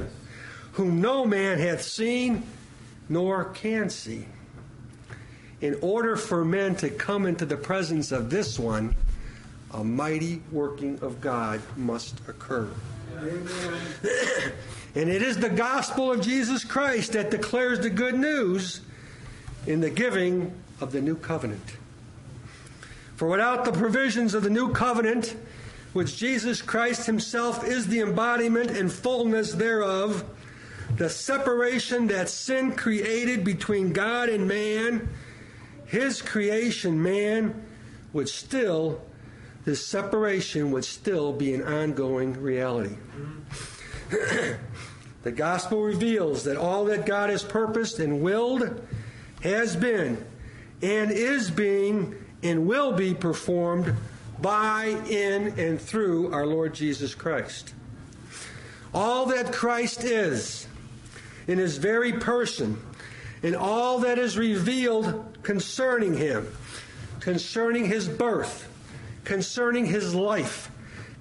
whom 0.74 1.02
no 1.02 1.26
man 1.26 1.60
hath 1.60 1.82
seen 1.82 2.44
nor 3.10 3.44
can 3.46 3.90
see. 3.90 4.26
In 5.60 5.78
order 5.82 6.16
for 6.16 6.46
men 6.46 6.76
to 6.78 6.90
come 6.90 7.26
into 7.26 7.46
the 7.46 7.58
presence 7.58 8.14
of 8.14 8.30
this 8.30 8.58
one, 8.58 8.96
a 9.74 9.84
mighty 9.84 10.42
working 10.52 11.00
of 11.02 11.22
God 11.22 11.62
must 11.78 12.20
occur. 12.28 12.68
And 14.96 15.10
it 15.10 15.22
is 15.22 15.38
the 15.38 15.50
gospel 15.50 16.12
of 16.12 16.22
Jesus 16.22 16.64
Christ 16.64 17.14
that 17.14 17.30
declares 17.32 17.80
the 17.80 17.90
good 17.90 18.16
news 18.16 18.82
in 19.68 19.82
the 19.82 19.90
giving 19.90 20.54
of 20.82 20.92
the 20.92 21.02
new 21.02 21.16
covenant. 21.16 21.78
For 23.16 23.28
without 23.28 23.66
the 23.66 23.72
provisions 23.72 24.34
of 24.34 24.44
the 24.44 24.50
new 24.50 24.72
covenant, 24.72 25.36
which 25.94 26.18
Jesus 26.18 26.62
Christ 26.62 27.06
himself 27.06 27.64
is 27.64 27.88
the 27.88 28.00
embodiment 28.00 28.72
and 28.72 28.92
fullness 28.92 29.54
thereof, 29.54 30.24
the 30.96 31.10
separation 31.10 32.08
that 32.08 32.30
sin 32.30 32.72
created 32.76 33.44
between 33.44 33.94
God 33.94 34.30
and 34.30 34.48
man, 34.48 35.10
his 35.86 36.22
creation, 36.22 37.02
man, 37.02 37.62
would 38.14 38.30
still, 38.30 39.02
this 39.70 39.86
separation 39.86 40.72
would 40.72 40.84
still 40.84 41.32
be 41.32 41.54
an 41.54 41.62
ongoing 41.62 42.34
reality. 42.42 42.96
The 45.22 45.32
gospel 45.34 45.84
reveals 45.84 46.46
that 46.46 46.56
all 46.56 46.86
that 46.86 47.06
God 47.06 47.30
has 47.30 47.44
purposed 47.44 48.00
and 48.00 48.22
willed 48.22 48.82
has 49.44 49.76
been 49.76 50.26
and 50.82 51.12
is 51.12 51.52
being 51.52 52.16
and 52.42 52.66
will 52.66 52.94
be 52.94 53.14
performed 53.14 53.94
by, 54.42 54.98
in, 55.10 55.60
and 55.60 55.80
through 55.80 56.34
our 56.34 56.48
Lord 56.48 56.74
Jesus 56.74 57.14
Christ. 57.14 57.74
All 58.94 59.26
that 59.26 59.52
Christ 59.52 60.06
is 60.06 60.66
in 61.48 61.58
his 61.58 61.78
very 61.78 62.14
person 62.14 62.82
and 63.44 63.58
all 63.58 64.00
that 64.00 64.18
is 64.18 64.38
revealed 64.38 65.38
concerning 65.44 66.16
him, 66.16 66.48
concerning 67.20 67.86
his 67.86 68.08
birth, 68.08 68.70
concerning 69.30 69.86
his 69.86 70.16
life, 70.16 70.72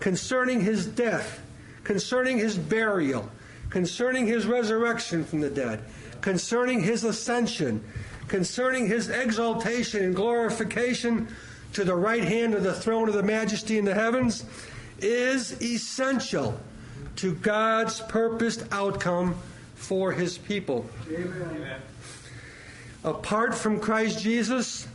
concerning 0.00 0.62
his 0.62 0.86
death, 0.86 1.42
concerning 1.84 2.38
his 2.38 2.56
burial, 2.56 3.30
concerning 3.68 4.26
his 4.26 4.46
resurrection 4.46 5.22
from 5.22 5.42
the 5.42 5.50
dead, 5.50 5.84
concerning 6.22 6.80
his 6.80 7.04
ascension, 7.04 7.84
concerning 8.26 8.86
his 8.86 9.10
exaltation 9.10 10.02
and 10.06 10.16
glorification 10.16 11.28
to 11.74 11.84
the 11.84 11.94
right 11.94 12.24
hand 12.24 12.54
of 12.54 12.62
the 12.62 12.72
throne 12.72 13.08
of 13.08 13.14
the 13.14 13.22
majesty 13.22 13.76
in 13.76 13.84
the 13.84 13.92
heavens, 13.92 14.42
is 15.00 15.60
essential 15.60 16.58
to 17.16 17.34
God's 17.34 18.00
purposed 18.00 18.64
outcome 18.72 19.34
for 19.74 20.12
his 20.12 20.38
people. 20.38 20.88
Amen. 21.10 21.82
Apart 23.04 23.54
from 23.54 23.78
Christ 23.78 24.18
Jesus, 24.22 24.88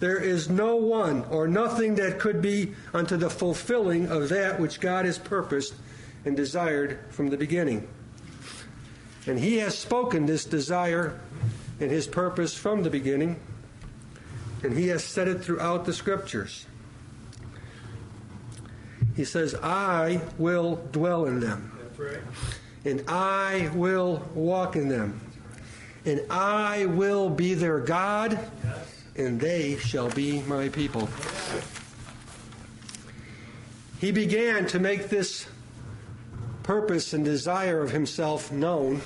there 0.00 0.18
is 0.18 0.48
no 0.48 0.76
one 0.76 1.24
or 1.30 1.48
nothing 1.48 1.96
that 1.96 2.18
could 2.18 2.40
be 2.40 2.74
unto 2.94 3.16
the 3.16 3.30
fulfilling 3.30 4.08
of 4.10 4.28
that 4.28 4.60
which 4.60 4.80
God 4.80 5.04
has 5.04 5.18
purposed 5.18 5.74
and 6.24 6.36
desired 6.36 6.98
from 7.10 7.30
the 7.30 7.36
beginning. 7.36 7.88
And 9.26 9.38
He 9.38 9.58
has 9.58 9.76
spoken 9.76 10.26
this 10.26 10.44
desire 10.44 11.18
and 11.80 11.90
His 11.90 12.06
purpose 12.06 12.54
from 12.54 12.82
the 12.82 12.90
beginning, 12.90 13.40
and 14.62 14.76
He 14.76 14.88
has 14.88 15.04
said 15.04 15.28
it 15.28 15.42
throughout 15.42 15.84
the 15.84 15.92
Scriptures. 15.92 16.66
He 19.16 19.24
says, 19.24 19.54
I 19.56 20.20
will 20.38 20.76
dwell 20.92 21.26
in 21.26 21.40
them 21.40 21.72
right. 21.98 22.18
and 22.84 23.02
I 23.08 23.68
will 23.74 24.22
walk 24.34 24.76
in 24.76 24.88
them, 24.88 25.20
and 26.04 26.22
I 26.30 26.86
will 26.86 27.28
be 27.28 27.54
their 27.54 27.80
God, 27.80 28.38
and 29.18 29.40
they 29.40 29.76
shall 29.76 30.08
be 30.10 30.40
my 30.42 30.68
people. 30.68 31.08
He 34.00 34.12
began 34.12 34.66
to 34.68 34.78
make 34.78 35.08
this 35.08 35.46
purpose 36.62 37.12
and 37.12 37.24
desire 37.24 37.82
of 37.82 37.90
himself 37.90 38.52
known, 38.52 39.00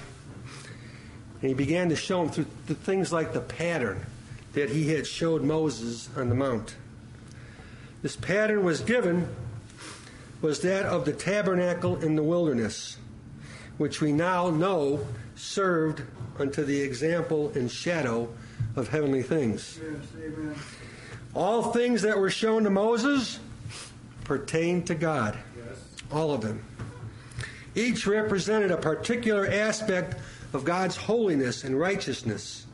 and 1.41 1.49
he 1.49 1.55
began 1.55 1.89
to 1.89 1.97
show 1.97 2.23
him 2.23 2.29
through 2.29 2.45
things 2.75 3.11
like 3.11 3.33
the 3.33 3.41
pattern 3.41 4.05
that 4.53 4.69
he 4.69 4.93
had 4.93 5.07
showed 5.07 5.43
Moses 5.43 6.11
on 6.15 6.29
the 6.29 6.35
mount. 6.35 6.77
this 8.03 8.17
pattern 8.17 8.65
was 8.65 8.81
given 8.81 9.29
was 10.43 10.61
that 10.61 10.85
of 10.85 11.05
the 11.05 11.13
tabernacle 11.13 11.97
in 12.03 12.17
the 12.17 12.23
wilderness, 12.23 12.99
which 13.79 14.01
we 14.01 14.13
now 14.13 14.51
know 14.51 15.07
served 15.37 16.03
unto 16.39 16.65
the 16.65 16.83
example 16.83 17.51
and 17.55 17.71
shadow 17.71 18.29
of 18.77 18.89
heavenly 18.89 19.23
things. 19.23 19.79
Yes. 19.83 20.57
All 21.35 21.73
things 21.73 22.03
that 22.03 22.19
were 22.19 22.31
shown 22.31 22.65
to 22.65 22.71
Moses 22.71 23.39
pertain 24.25 24.83
to 24.85 24.95
God. 24.95 25.37
Yes. 25.57 25.79
All 26.11 26.33
of 26.33 26.43
them. 26.43 26.65
Each 27.75 28.07
represented 28.07 28.71
a 28.71 28.77
particular 28.77 29.47
aspect 29.47 30.17
of 30.53 30.65
God's 30.65 30.97
holiness 30.97 31.65
and 31.65 31.79
righteousness, 31.79 32.67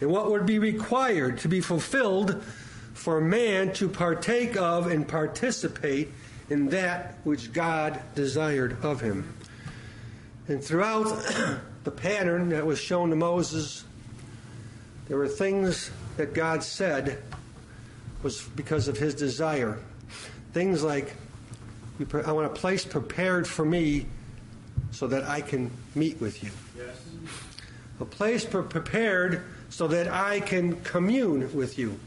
and 0.00 0.10
what 0.10 0.30
would 0.30 0.46
be 0.46 0.58
required 0.58 1.38
to 1.38 1.48
be 1.48 1.60
fulfilled 1.60 2.42
for 2.94 3.20
man 3.20 3.72
to 3.74 3.88
partake 3.88 4.56
of 4.56 4.86
and 4.86 5.06
participate 5.06 6.08
in 6.50 6.68
that 6.70 7.18
which 7.24 7.52
God 7.52 8.00
desired 8.14 8.82
of 8.82 9.00
him. 9.00 9.34
And 10.48 10.64
throughout 10.64 11.04
the 11.84 11.90
pattern 11.90 12.48
that 12.50 12.64
was 12.64 12.78
shown 12.78 13.10
to 13.10 13.16
Moses, 13.16 13.84
there 15.08 15.16
were 15.16 15.28
things 15.28 15.90
that 16.16 16.34
God 16.34 16.62
said 16.62 17.22
was 18.22 18.42
because 18.56 18.88
of 18.88 18.98
his 18.98 19.14
desire. 19.14 19.78
Things 20.52 20.82
like, 20.82 21.14
I 22.12 22.32
want 22.32 22.46
a 22.46 22.54
place 22.54 22.84
prepared 22.84 23.46
for 23.46 23.64
me 23.64 24.06
so 24.90 25.06
that 25.06 25.24
I 25.24 25.40
can 25.40 25.70
meet 25.94 26.20
with 26.20 26.42
you. 26.42 26.50
Yes. 26.76 26.96
A 28.00 28.04
place 28.04 28.44
pre- 28.44 28.62
prepared 28.62 29.42
so 29.70 29.88
that 29.88 30.08
I 30.08 30.40
can 30.40 30.80
commune 30.82 31.54
with 31.54 31.78
you. 31.78 31.98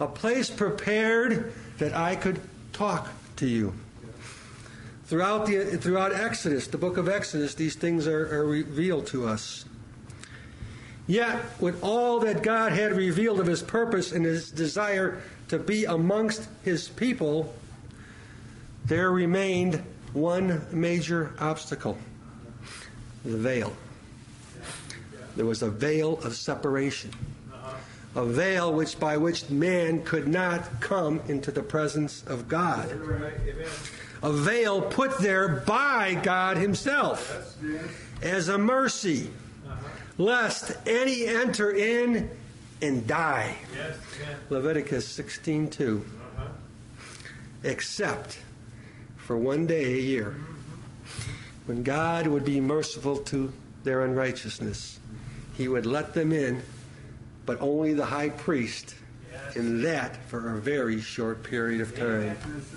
A 0.00 0.06
place 0.06 0.50
prepared 0.50 1.52
that 1.78 1.94
I 1.94 2.16
could 2.16 2.40
talk 2.72 3.08
to 3.36 3.46
you. 3.46 3.74
Throughout, 5.06 5.46
the, 5.46 5.64
throughout 5.78 6.12
Exodus, 6.12 6.66
the 6.66 6.78
book 6.78 6.96
of 6.98 7.08
Exodus, 7.08 7.54
these 7.54 7.74
things 7.74 8.06
are, 8.06 8.26
are 8.34 8.44
revealed 8.44 9.06
to 9.08 9.26
us. 9.26 9.64
Yet, 11.08 11.40
with 11.58 11.82
all 11.82 12.20
that 12.20 12.42
God 12.42 12.72
had 12.72 12.92
revealed 12.92 13.40
of 13.40 13.46
his 13.46 13.62
purpose 13.62 14.12
and 14.12 14.26
his 14.26 14.50
desire 14.50 15.20
to 15.48 15.58
be 15.58 15.86
amongst 15.86 16.46
his 16.62 16.88
people, 16.88 17.54
there 18.84 19.10
remained 19.10 19.82
one 20.12 20.66
major 20.70 21.32
obstacle 21.40 21.98
the 23.24 23.36
veil. 23.36 23.72
There 25.36 25.46
was 25.46 25.62
a 25.62 25.70
veil 25.70 26.18
of 26.24 26.34
separation, 26.34 27.10
a 28.14 28.24
veil 28.24 28.72
which 28.72 29.00
by 29.00 29.16
which 29.16 29.48
man 29.50 30.02
could 30.04 30.28
not 30.28 30.80
come 30.80 31.20
into 31.28 31.50
the 31.50 31.62
presence 31.62 32.22
of 32.26 32.48
God, 32.48 32.90
a 34.22 34.32
veil 34.32 34.82
put 34.82 35.18
there 35.18 35.48
by 35.48 36.14
God 36.22 36.56
Himself 36.56 37.56
as 38.20 38.48
a 38.48 38.58
mercy, 38.58 39.30
uh-huh. 39.66 39.88
Lest 40.18 40.72
any 40.86 41.26
enter 41.26 41.70
in 41.72 42.28
and 42.82 43.06
die. 43.06 43.54
Yes. 43.74 43.96
Amen. 44.22 44.36
Leviticus 44.50 45.06
16:2. 45.08 46.00
Uh-huh. 46.36 46.48
except 47.64 48.38
for 49.16 49.36
one 49.36 49.66
day 49.66 49.94
a 49.94 50.00
year 50.00 50.36
when 51.66 51.82
God 51.82 52.26
would 52.26 52.44
be 52.44 52.60
merciful 52.60 53.16
to 53.18 53.52
their 53.84 54.04
unrighteousness. 54.04 54.98
He 55.56 55.66
would 55.68 55.86
let 55.86 56.14
them 56.14 56.32
in, 56.32 56.62
but 57.46 57.60
only 57.60 57.94
the 57.94 58.04
high 58.06 58.28
priest, 58.30 58.94
Yes. 59.32 59.56
and 59.56 59.84
that 59.84 60.16
for 60.28 60.56
a 60.56 60.60
very 60.60 61.00
short 61.00 61.42
period 61.42 61.80
of 61.80 61.96
time. 61.96 62.36
that's 62.46 62.74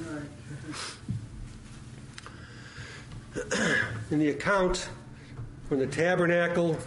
right. 3.53 3.77
In 4.11 4.19
the 4.19 4.29
account, 4.29 4.89
when 5.69 5.79
the 5.79 5.87
tabernacle 5.87 6.77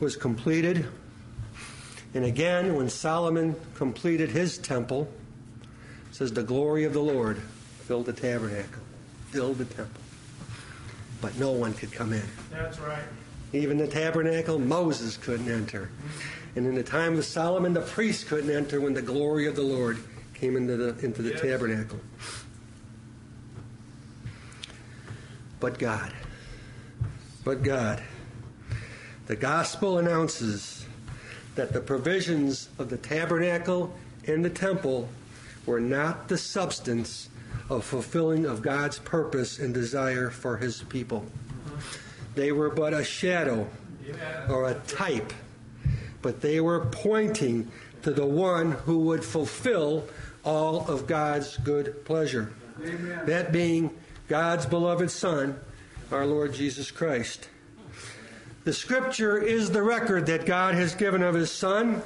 was 0.00 0.16
completed, 0.16 0.86
and 2.14 2.24
again 2.24 2.74
when 2.74 2.88
Solomon 2.88 3.54
completed 3.74 4.30
his 4.30 4.58
temple, 4.58 5.08
it 6.10 6.14
says 6.14 6.32
the 6.32 6.42
glory 6.42 6.84
of 6.84 6.92
the 6.92 7.00
Lord 7.00 7.38
filled 7.86 8.06
the 8.06 8.12
tabernacle, 8.12 8.82
filled 9.30 9.58
the 9.58 9.64
temple. 9.64 10.00
But 11.20 11.38
no 11.38 11.52
one 11.52 11.74
could 11.74 11.92
come 11.92 12.12
in. 12.12 12.22
That's 12.50 12.78
right. 12.80 13.02
Even 13.52 13.78
the 13.78 13.86
tabernacle, 13.86 14.58
Moses 14.58 15.16
couldn't 15.16 15.48
enter. 15.50 15.82
Mm-hmm. 15.82 16.58
And 16.58 16.66
in 16.66 16.74
the 16.74 16.82
time 16.82 17.16
of 17.18 17.24
Solomon, 17.24 17.72
the 17.72 17.80
priest 17.80 18.26
couldn't 18.26 18.50
enter 18.50 18.80
when 18.80 18.94
the 18.94 19.02
glory 19.02 19.46
of 19.46 19.56
the 19.56 19.62
Lord 19.62 19.98
came 20.34 20.56
into 20.56 20.76
the, 20.76 21.04
into 21.04 21.22
the 21.22 21.30
Yes. 21.30 21.40
tabernacle. 21.40 21.98
But 25.60 25.78
God. 25.78 26.12
But 27.44 27.62
God. 27.62 28.02
The 29.26 29.36
gospel 29.36 29.98
announces 29.98 30.86
that 31.54 31.72
the 31.72 31.80
provisions 31.80 32.68
of 32.78 32.90
the 32.90 32.96
tabernacle 32.96 33.94
and 34.26 34.44
the 34.44 34.50
temple 34.50 35.08
were 35.66 35.80
not 35.80 36.28
the 36.28 36.36
substance 36.36 37.30
of 37.70 37.84
fulfilling 37.84 38.44
of 38.44 38.60
God's 38.60 38.98
purpose 38.98 39.58
and 39.58 39.72
desire 39.72 40.30
for 40.30 40.58
his 40.58 40.82
people. 40.82 41.24
They 42.34 42.52
were 42.52 42.70
but 42.70 42.92
a 42.92 43.04
shadow 43.04 43.66
or 44.48 44.68
a 44.68 44.74
type, 44.86 45.32
but 46.20 46.40
they 46.40 46.60
were 46.60 46.80
pointing 46.86 47.70
to 48.02 48.10
the 48.10 48.26
one 48.26 48.72
who 48.72 48.98
would 48.98 49.24
fulfill 49.24 50.04
all 50.44 50.86
of 50.90 51.06
God's 51.06 51.56
good 51.58 52.04
pleasure. 52.04 52.52
Amen. 52.82 53.24
That 53.24 53.52
being 53.52 53.90
God's 54.28 54.66
beloved 54.66 55.10
Son, 55.10 55.58
our 56.10 56.26
Lord 56.26 56.52
Jesus 56.52 56.90
Christ. 56.90 57.48
The 58.64 58.72
scripture 58.72 59.36
is 59.36 59.70
the 59.70 59.82
record 59.82 60.26
that 60.26 60.46
God 60.46 60.74
has 60.74 60.94
given 60.94 61.22
of 61.22 61.34
his 61.34 61.50
Son, 61.50 62.02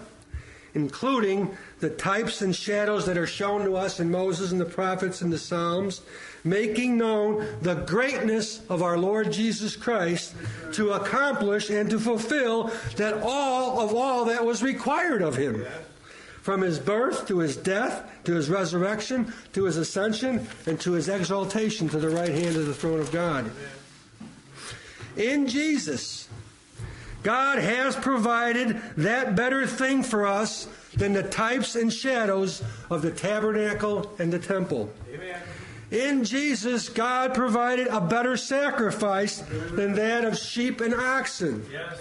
including 0.74 1.56
the 1.78 1.90
types 1.90 2.42
and 2.42 2.54
shadows 2.54 3.06
that 3.06 3.16
are 3.16 3.28
shown 3.28 3.64
to 3.64 3.76
us 3.76 4.00
in 4.00 4.10
Moses 4.10 4.50
and 4.50 4.60
the 4.60 4.64
prophets 4.64 5.22
and 5.22 5.32
the 5.32 5.38
Psalms, 5.38 6.00
making 6.42 6.98
known 6.98 7.46
the 7.62 7.74
greatness 7.74 8.60
of 8.68 8.82
our 8.82 8.98
Lord 8.98 9.30
Jesus 9.30 9.76
Christ 9.76 10.34
to 10.72 10.90
accomplish 10.90 11.70
and 11.70 11.88
to 11.90 12.00
fulfill 12.00 12.72
that 12.96 13.14
all 13.22 13.80
of 13.80 13.94
all 13.94 14.24
that 14.24 14.44
was 14.44 14.60
required 14.60 15.22
of 15.22 15.36
him. 15.36 15.64
From 16.42 16.62
his 16.62 16.80
birth 16.80 17.28
to 17.28 17.38
his 17.38 17.56
death, 17.56 18.10
to 18.24 18.34
his 18.34 18.48
resurrection, 18.48 19.32
to 19.52 19.64
his 19.64 19.76
ascension, 19.76 20.46
and 20.66 20.80
to 20.80 20.92
his 20.92 21.08
exaltation 21.08 21.88
to 21.90 21.98
the 21.98 22.08
right 22.08 22.32
hand 22.32 22.56
of 22.56 22.66
the 22.66 22.74
throne 22.74 23.00
of 23.00 23.12
God. 23.12 23.48
In 25.16 25.46
Jesus, 25.46 26.28
God 27.28 27.58
has 27.58 27.94
provided 27.94 28.80
that 28.96 29.36
better 29.36 29.66
thing 29.66 30.02
for 30.02 30.26
us 30.26 30.66
than 30.94 31.12
the 31.12 31.22
types 31.22 31.76
and 31.76 31.92
shadows 31.92 32.62
of 32.88 33.02
the 33.02 33.10
tabernacle 33.10 34.10
and 34.18 34.32
the 34.32 34.38
temple. 34.38 34.90
Amen. 35.12 35.38
In 35.90 36.24
Jesus, 36.24 36.88
God 36.88 37.34
provided 37.34 37.88
a 37.88 38.00
better 38.00 38.38
sacrifice 38.38 39.40
than 39.72 39.92
that 39.96 40.24
of 40.24 40.38
sheep 40.38 40.80
and 40.80 40.94
oxen. 40.94 41.66
Yes. 41.70 41.98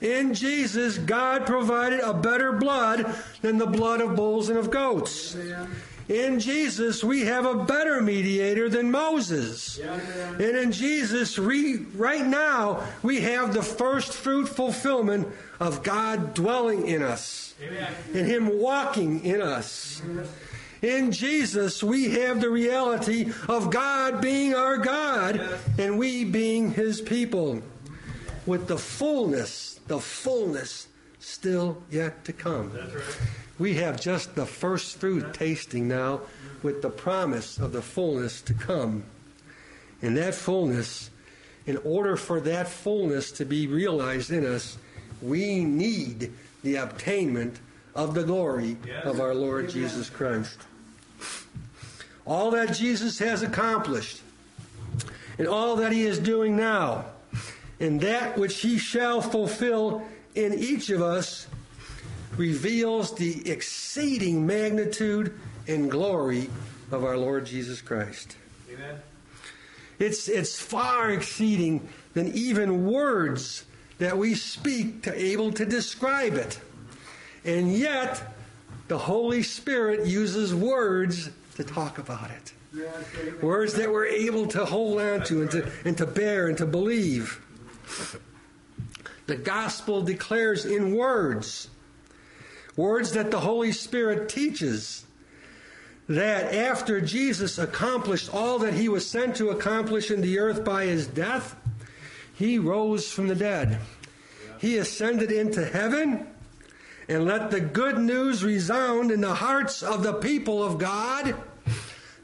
In 0.00 0.32
Jesus, 0.32 0.96
God 0.96 1.44
provided 1.44 1.98
a 1.98 2.14
better 2.14 2.52
blood 2.52 3.12
than 3.42 3.58
the 3.58 3.66
blood 3.66 4.00
of 4.00 4.14
bulls 4.14 4.48
and 4.48 4.60
of 4.60 4.70
goats. 4.70 5.34
Amen. 5.34 5.72
In 6.08 6.40
Jesus, 6.40 7.04
we 7.04 7.22
have 7.22 7.44
a 7.44 7.64
better 7.64 8.00
mediator 8.00 8.70
than 8.70 8.90
Moses. 8.90 9.78
And 9.78 10.40
in 10.40 10.72
Jesus, 10.72 11.38
we, 11.38 11.76
right 11.94 12.24
now, 12.24 12.82
we 13.02 13.20
have 13.20 13.52
the 13.52 13.62
first 13.62 14.14
fruit 14.14 14.48
fulfillment 14.48 15.28
of 15.60 15.82
God 15.82 16.32
dwelling 16.32 16.86
in 16.86 17.02
us 17.02 17.54
Amen. 17.62 17.92
and 18.14 18.26
Him 18.26 18.58
walking 18.58 19.24
in 19.24 19.42
us. 19.42 20.00
In 20.80 21.12
Jesus, 21.12 21.82
we 21.82 22.10
have 22.12 22.40
the 22.40 22.48
reality 22.48 23.32
of 23.48 23.70
God 23.70 24.22
being 24.22 24.54
our 24.54 24.78
God 24.78 25.40
and 25.76 25.98
we 25.98 26.24
being 26.24 26.72
His 26.72 27.02
people 27.02 27.60
with 28.46 28.66
the 28.66 28.78
fullness, 28.78 29.80
the 29.88 29.98
fullness 29.98 30.86
still 31.18 31.82
yet 31.90 32.24
to 32.24 32.32
come. 32.32 32.70
That's 32.72 32.94
right. 32.94 33.04
We 33.58 33.74
have 33.74 34.00
just 34.00 34.34
the 34.34 34.46
first 34.46 34.98
fruit 34.98 35.34
tasting 35.34 35.88
now 35.88 36.20
with 36.62 36.82
the 36.82 36.90
promise 36.90 37.58
of 37.58 37.72
the 37.72 37.82
fullness 37.82 38.40
to 38.42 38.54
come. 38.54 39.04
And 40.00 40.16
that 40.16 40.34
fullness, 40.34 41.10
in 41.66 41.76
order 41.78 42.16
for 42.16 42.40
that 42.40 42.68
fullness 42.68 43.32
to 43.32 43.44
be 43.44 43.66
realized 43.66 44.30
in 44.30 44.46
us, 44.46 44.78
we 45.20 45.64
need 45.64 46.32
the 46.62 46.76
obtainment 46.76 47.58
of 47.94 48.14
the 48.14 48.22
glory 48.22 48.76
of 49.02 49.20
our 49.20 49.34
Lord 49.34 49.68
Jesus 49.68 50.08
Christ. 50.08 50.58
All 52.24 52.52
that 52.52 52.74
Jesus 52.74 53.18
has 53.18 53.42
accomplished, 53.42 54.20
and 55.38 55.48
all 55.48 55.76
that 55.76 55.92
he 55.92 56.02
is 56.02 56.18
doing 56.18 56.56
now, 56.56 57.06
and 57.80 58.00
that 58.02 58.38
which 58.38 58.60
he 58.60 58.78
shall 58.78 59.20
fulfill 59.20 60.02
in 60.34 60.54
each 60.54 60.90
of 60.90 61.02
us 61.02 61.48
reveals 62.38 63.14
the 63.16 63.50
exceeding 63.50 64.46
magnitude 64.46 65.38
and 65.66 65.90
glory 65.90 66.48
of 66.90 67.04
our 67.04 67.16
Lord 67.16 67.44
Jesus 67.44 67.80
Christ. 67.80 68.36
Amen. 68.72 68.96
It's, 69.98 70.28
it's 70.28 70.60
far 70.60 71.10
exceeding 71.10 71.88
than 72.14 72.32
even 72.32 72.86
words 72.86 73.64
that 73.98 74.16
we 74.16 74.34
speak 74.34 75.02
to 75.02 75.14
able 75.14 75.52
to 75.52 75.66
describe 75.66 76.34
it. 76.34 76.60
And 77.44 77.72
yet, 77.72 78.22
the 78.86 78.98
Holy 78.98 79.42
Spirit 79.42 80.06
uses 80.06 80.54
words 80.54 81.30
to 81.56 81.64
talk 81.64 81.98
about 81.98 82.30
it. 82.30 82.52
Yes. 82.74 83.42
Words 83.42 83.74
that 83.74 83.90
we're 83.90 84.06
able 84.06 84.46
to 84.48 84.64
hold 84.64 85.00
on 85.00 85.24
to 85.24 85.42
and 85.42 85.50
to, 85.50 85.70
and 85.84 85.98
to 85.98 86.06
bear 86.06 86.46
and 86.46 86.58
to 86.58 86.66
believe. 86.66 87.40
The 89.26 89.36
gospel 89.36 90.02
declares 90.02 90.64
in 90.64 90.94
words, 90.94 91.68
words 92.78 93.10
that 93.10 93.32
the 93.32 93.40
Holy 93.40 93.72
Spirit 93.72 94.28
teaches, 94.28 95.04
that 96.08 96.54
after 96.54 97.00
Jesus 97.00 97.58
accomplished 97.58 98.32
all 98.32 98.60
that 98.60 98.74
he 98.74 98.88
was 98.88 99.04
sent 99.04 99.34
to 99.36 99.50
accomplish 99.50 100.12
in 100.12 100.20
the 100.20 100.38
earth 100.38 100.64
by 100.64 100.84
his 100.84 101.08
death, 101.08 101.56
he 102.32 102.56
rose 102.56 103.10
from 103.10 103.26
the 103.26 103.34
dead. 103.34 103.80
He 104.60 104.78
ascended 104.78 105.32
into 105.32 105.64
heaven 105.64 106.28
and 107.08 107.24
let 107.24 107.50
the 107.50 107.60
good 107.60 107.98
news 107.98 108.44
resound 108.44 109.10
in 109.10 109.22
the 109.22 109.34
hearts 109.34 109.82
of 109.82 110.04
the 110.04 110.14
people 110.14 110.62
of 110.62 110.78
God, 110.78 111.34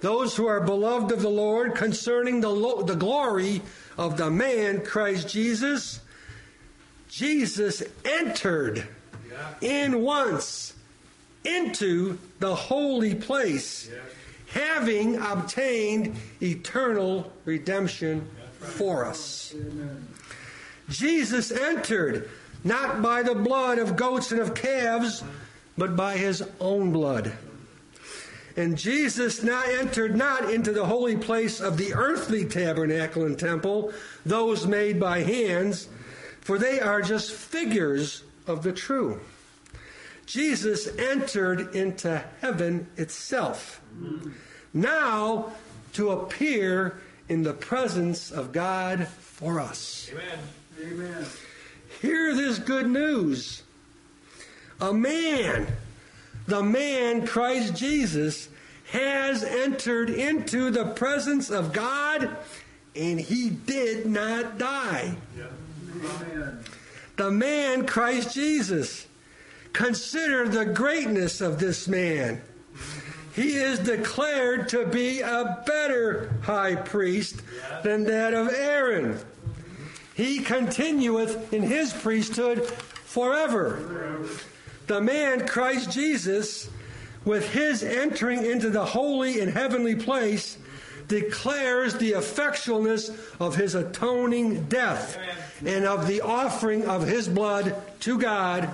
those 0.03 0.37
who 0.37 0.47
are 0.47 0.61
beloved 0.61 1.11
of 1.11 1.21
the 1.21 1.29
Lord, 1.29 1.75
concerning 1.75 2.41
the, 2.41 2.51
lo- 2.51 2.83
the 2.83 2.95
glory 2.95 3.61
of 3.99 4.17
the 4.17 4.31
man 4.31 4.85
Christ 4.85 5.29
Jesus. 5.29 6.01
Jesus 7.09 7.83
entered 8.05 8.87
in 9.61 10.03
once 10.03 10.75
into 11.45 12.19
the 12.39 12.55
holy 12.55 13.15
place, 13.15 13.91
having 14.49 15.17
obtained 15.17 16.17
eternal 16.43 17.31
redemption 17.45 18.27
for 18.61 19.05
us. 19.05 19.55
Jesus 20.89 21.51
entered 21.51 22.31
not 22.63 23.03
by 23.03 23.23
the 23.23 23.35
blood 23.35 23.79
of 23.79 23.97
goats 23.97 24.33
and 24.33 24.41
of 24.41 24.55
calves, 24.55 25.23
but 25.77 25.97
by 25.97 26.17
his 26.17 26.43
own 26.61 26.93
blood. 26.93 27.33
And 28.57 28.79
Jesus 28.79 29.43
not 29.43 29.69
entered 29.69 30.17
not 30.17 30.51
into 30.51 30.73
the 30.73 30.87
holy 30.87 31.17
place 31.17 31.61
of 31.61 31.77
the 31.77 31.93
earthly 31.93 32.45
tabernacle 32.45 33.25
and 33.27 33.39
temple, 33.39 33.93
those 34.25 34.67
made 34.67 35.01
by 35.01 35.23
hands, 35.23 35.89
for 36.41 36.57
they 36.59 36.81
are 36.81 37.03
just 37.03 37.33
figures 37.33 38.23
of 38.47 38.63
the 38.63 38.73
true. 38.73 39.21
Jesus 40.27 40.89
entered 40.99 41.75
into 41.75 42.23
heaven 42.41 42.87
itself, 42.97 43.81
now 44.73 45.53
to 45.93 46.11
appear 46.11 46.99
in 47.29 47.43
the 47.43 47.53
presence 47.53 48.31
of 48.31 48.53
God 48.53 49.07
for 49.07 49.61
us. 49.61 50.11
Amen. 50.13 50.39
Amen. 50.83 51.27
Hear 52.01 52.35
this 52.35 52.59
good 52.59 52.89
news. 52.89 53.63
A 54.81 54.93
man, 54.93 55.67
the 56.47 56.63
man 56.63 57.27
Christ 57.27 57.75
Jesus, 57.75 58.49
has 58.91 59.45
entered 59.45 60.11
into 60.11 60.71
the 60.71 60.87
presence 60.87 61.51
of 61.51 61.73
God 61.73 62.37
and 62.95 63.21
he 63.21 63.51
did 63.51 64.07
not 64.07 64.59
die. 64.59 65.17
Amen. 65.37 66.65
The 67.17 67.31
man 67.31 67.87
Christ 67.87 68.35
Jesus. 68.35 69.07
Consider 69.73 70.49
the 70.49 70.65
greatness 70.65 71.41
of 71.41 71.59
this 71.59 71.89
man. 71.89 72.41
He 73.35 73.57
is 73.57 73.81
declared 73.81 74.69
to 74.69 74.87
be 74.87 75.21
a 75.21 75.63
better 75.67 76.33
high 76.43 76.77
priest 76.77 77.43
than 77.83 78.05
that 78.05 78.35
of 78.35 78.49
Aaron. 78.53 79.19
He 80.15 80.39
continueth 80.39 81.53
in 81.53 81.63
his 81.63 81.93
priesthood 81.93 82.65
forever. 82.65 84.21
The 84.87 85.01
man 85.01 85.49
Christ 85.49 85.91
Jesus, 85.91 86.71
with 87.25 87.53
his 87.53 87.83
entering 87.83 88.45
into 88.45 88.71
the 88.71 88.85
holy 88.85 89.41
and 89.41 89.53
heavenly 89.53 89.97
place, 89.97 90.57
declares 91.09 91.95
the 91.95 92.13
effectualness 92.13 93.13
of 93.41 93.57
his 93.57 93.75
atoning 93.75 94.65
death 94.67 95.19
and 95.67 95.85
of 95.85 96.07
the 96.07 96.21
offering 96.21 96.87
of 96.87 97.07
his 97.07 97.29
blood 97.29 97.75
to 98.01 98.19
God 98.19 98.71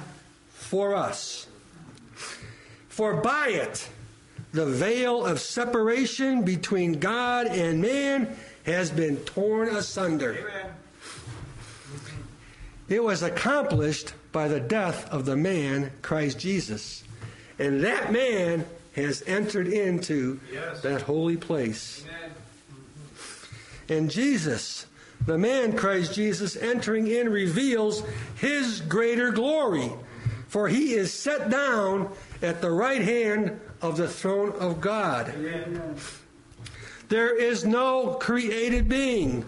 for 0.51 0.95
us. 0.95 1.47
For 2.88 3.16
by 3.16 3.49
it, 3.49 3.88
the 4.53 4.66
veil 4.66 5.24
of 5.24 5.41
separation 5.41 6.43
between 6.43 6.99
God 6.99 7.47
and 7.47 7.80
man 7.80 8.36
has 8.64 8.91
been 8.91 9.16
torn 9.18 9.68
asunder. 9.68 10.32
Amen. 10.38 10.74
It 12.88 13.03
was 13.05 13.22
accomplished 13.22 14.12
by 14.32 14.49
the 14.49 14.61
death 14.61 15.09
of 15.11 15.24
the 15.24 15.36
man, 15.36 15.93
Christ 16.03 16.38
Jesus. 16.41 17.05
And 17.59 17.84
that 17.84 18.12
man 18.12 18.66
has 18.97 19.22
entered 19.26 19.68
into 19.68 20.41
Yes. 20.53 20.80
that 20.80 21.03
holy 21.03 21.36
place. 21.36 22.05
Amen. 22.09 22.30
And 23.88 24.11
Jesus, 24.11 24.86
the 25.27 25.39
man 25.39 25.77
Christ 25.77 26.14
Jesus 26.14 26.57
entering 26.57 27.07
in, 27.07 27.29
reveals 27.29 28.03
his 28.37 28.81
greater 28.81 29.31
glory. 29.31 29.93
For 30.49 30.68
he 30.68 30.95
is 30.95 31.12
set 31.12 31.51
down 31.51 32.12
at 32.43 32.61
the 32.61 32.71
right 32.71 33.03
hand 33.03 33.61
of 33.81 33.97
the 33.97 34.09
throne 34.09 34.53
of 34.53 34.81
God. 34.81 35.29
Amen. 35.29 35.95
There 37.09 37.37
is 37.37 37.64
no 37.64 38.14
created 38.14 38.89
being, 38.89 39.45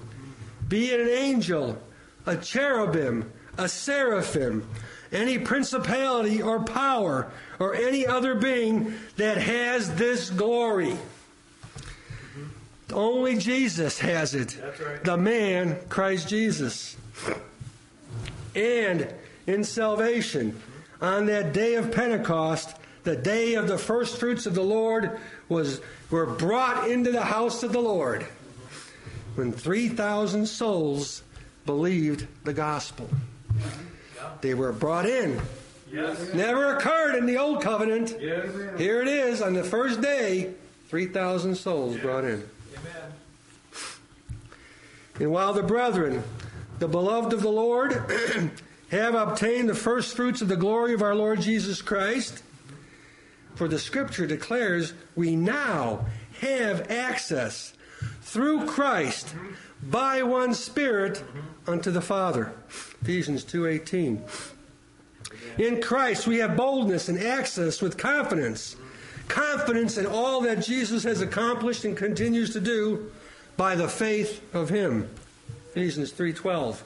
be 0.69 0.91
it 0.91 1.01
an 1.01 1.09
angel, 1.09 1.79
a 2.27 2.37
cherubim, 2.37 3.33
a 3.57 3.69
seraphim, 3.69 4.69
any 5.13 5.39
principality 5.39 6.41
or 6.43 6.65
power, 6.65 7.31
or 7.59 7.75
any 7.75 8.07
other 8.07 8.35
being 8.35 8.95
that 9.17 9.39
has 9.39 9.95
this 9.95 10.31
glory. 10.31 10.97
Only 12.93 13.37
Jesus 13.37 13.99
has 13.99 14.35
it. 14.35 14.57
That's 14.61 14.81
right. 14.81 15.05
The 15.05 15.17
man, 15.17 15.79
Christ 15.89 16.29
Jesus. 16.29 16.97
And 18.55 19.13
in 19.47 19.65
salvation, 19.65 20.61
on 21.01 21.27
that 21.27 21.53
day 21.53 21.75
of 21.75 21.93
Pentecost, 21.93 22.77
the 23.05 23.17
day 23.17 23.55
of 23.55 23.67
the 23.67 23.79
first 23.79 24.19
fruits 24.19 24.47
of 24.47 24.55
the 24.55 24.63
Lord, 24.63 25.19
was 25.49 25.81
were 26.11 26.27
brought 26.27 26.91
into 26.91 27.11
the 27.11 27.25
house 27.25 27.63
of 27.63 27.73
the 27.73 27.81
Lord 27.81 28.27
when 29.35 29.51
3,000 29.51 30.47
souls 30.47 31.23
believed 31.65 32.27
the 32.45 32.53
gospel. 32.53 33.09
They 34.43 34.55
were 34.55 34.73
brought 34.73 35.07
in. 35.07 35.41
Yes. 35.91 36.33
Never 36.35 36.77
occurred 36.77 37.17
in 37.17 37.27
the 37.27 37.39
old 37.39 37.63
covenant. 37.63 38.17
Yes. 38.21 38.49
Here 38.79 39.01
it 39.03 39.09
is 39.09 39.43
on 39.43 39.55
the 39.55 39.65
first 39.65 40.01
day, 40.01 40.55
3,000 40.89 41.55
souls 41.55 41.97
brought 41.99 42.25
in. 42.25 42.47
And 45.19 45.31
while 45.31 45.53
the 45.53 45.63
brethren, 45.63 46.23
the 46.79 46.89
beloved 46.89 47.33
of 47.33 47.43
the 47.43 47.51
Lord, 47.51 47.93
have 48.91 49.15
obtained 49.15 49.69
the 49.69 49.75
first 49.75 50.17
fruits 50.17 50.43
of 50.43 50.49
the 50.49 50.57
glory 50.57 50.95
of 50.95 51.03
our 51.03 51.15
Lord 51.15 51.41
Jesus 51.41 51.81
Christ, 51.81 52.43
for 53.55 53.69
the 53.69 53.79
scripture 53.79 54.27
declares 54.27 54.95
we 55.15 55.37
now 55.37 56.07
have 56.41 56.91
access 56.91 57.73
through 58.23 58.67
Christ 58.67 59.35
by 59.83 60.23
one 60.23 60.55
spirit 60.55 61.23
unto 61.67 61.91
the 61.91 62.01
Father. 62.01 62.53
Ephesians 63.03 63.45
2:18. 63.45 64.23
In 65.59 65.81
Christ 65.81 66.27
we 66.27 66.39
have 66.39 66.57
boldness 66.57 67.09
and 67.09 67.19
access 67.19 67.83
with 67.83 67.99
confidence. 67.99 68.77
Confidence 69.33 69.97
in 69.97 70.05
all 70.05 70.43
that 70.43 70.61
Jesus 70.61 71.05
has 71.05 71.23
accomplished 71.23 71.87
and 71.87 71.97
continues 71.97 72.53
to 72.53 72.61
do 72.61 73.11
by 73.57 73.75
the 73.75 73.89
faith 73.89 74.43
of 74.55 74.69
him. 74.69 75.09
Ephesians 75.71 76.13
3:12. 76.13 76.83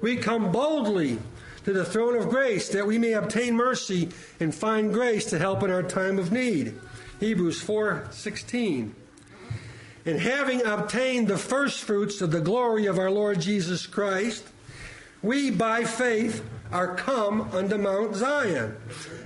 We 0.00 0.16
come 0.16 0.50
boldly 0.50 1.20
to 1.64 1.72
the 1.72 1.84
throne 1.84 2.16
of 2.16 2.30
grace 2.30 2.68
that 2.70 2.88
we 2.88 2.98
may 2.98 3.12
obtain 3.12 3.54
mercy 3.54 4.08
and 4.40 4.52
find 4.52 4.92
grace 4.92 5.26
to 5.26 5.38
help 5.38 5.62
in 5.62 5.70
our 5.70 5.84
time 5.84 6.18
of 6.18 6.32
need. 6.32 6.74
Hebrews 7.20 7.60
4:16. 7.60 8.96
And 10.04 10.18
having 10.18 10.66
obtained 10.66 11.28
the 11.28 11.38
first 11.38 11.84
fruits 11.84 12.20
of 12.20 12.32
the 12.32 12.40
glory 12.40 12.86
of 12.86 12.98
our 12.98 13.10
Lord 13.10 13.40
Jesus 13.40 13.86
Christ, 13.86 14.42
we 15.22 15.50
by 15.50 15.84
faith 15.84 16.44
are 16.70 16.94
come 16.94 17.50
unto 17.52 17.76
Mount 17.78 18.14
Zion 18.14 18.76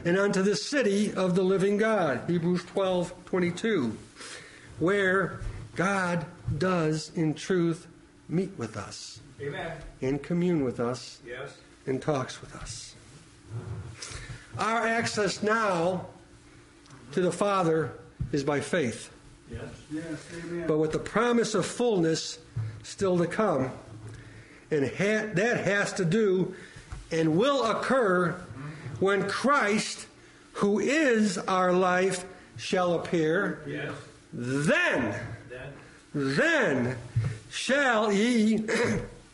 and 0.05 0.17
unto 0.17 0.43
the 0.43 0.57
city 0.57 1.13
of 1.13 1.35
the 1.35 1.43
living 1.43 1.77
God. 1.77 2.23
Hebrews 2.29 2.65
12 2.67 3.13
22. 3.27 3.97
Where 4.79 5.41
God 5.75 6.27
does 6.59 7.11
in 7.15 7.35
truth 7.35 7.87
meet 8.29 8.53
with 8.59 8.77
us 8.77 9.21
Amen. 9.41 9.73
and 10.01 10.23
commune 10.23 10.65
with 10.65 10.81
us 10.81 11.21
Yes. 11.27 11.57
and 11.87 12.01
talks 12.01 12.41
with 12.41 12.55
us. 12.57 12.95
Our 14.59 14.87
access 14.87 15.43
now 15.43 16.07
to 17.13 17.21
the 17.21 17.33
Father 17.33 17.93
is 18.33 18.45
by 18.45 18.61
faith, 18.61 19.11
Yes. 19.51 19.63
Yes, 19.91 20.05
amen. 20.45 20.67
but 20.67 20.79
with 20.79 20.93
the 20.93 20.99
promise 20.99 21.55
of 21.55 21.67
fullness 21.67 22.39
still 22.83 23.19
to 23.19 23.27
come. 23.27 23.71
And 24.73 24.87
ha- 24.87 25.29
that 25.35 25.65
has 25.65 25.93
to 25.95 26.05
do 26.05 26.55
and 27.11 27.37
will 27.37 27.63
occur 27.65 28.35
when 29.01 29.29
Christ, 29.29 30.07
who 30.55 30.81
is 30.81 31.37
our 31.37 31.73
life, 31.73 32.25
shall 32.57 32.95
appear. 32.95 33.61
Yes. 33.67 33.93
Then, 34.33 35.15
Then. 36.15 36.97
shall 37.51 38.11
ye, 38.11 38.65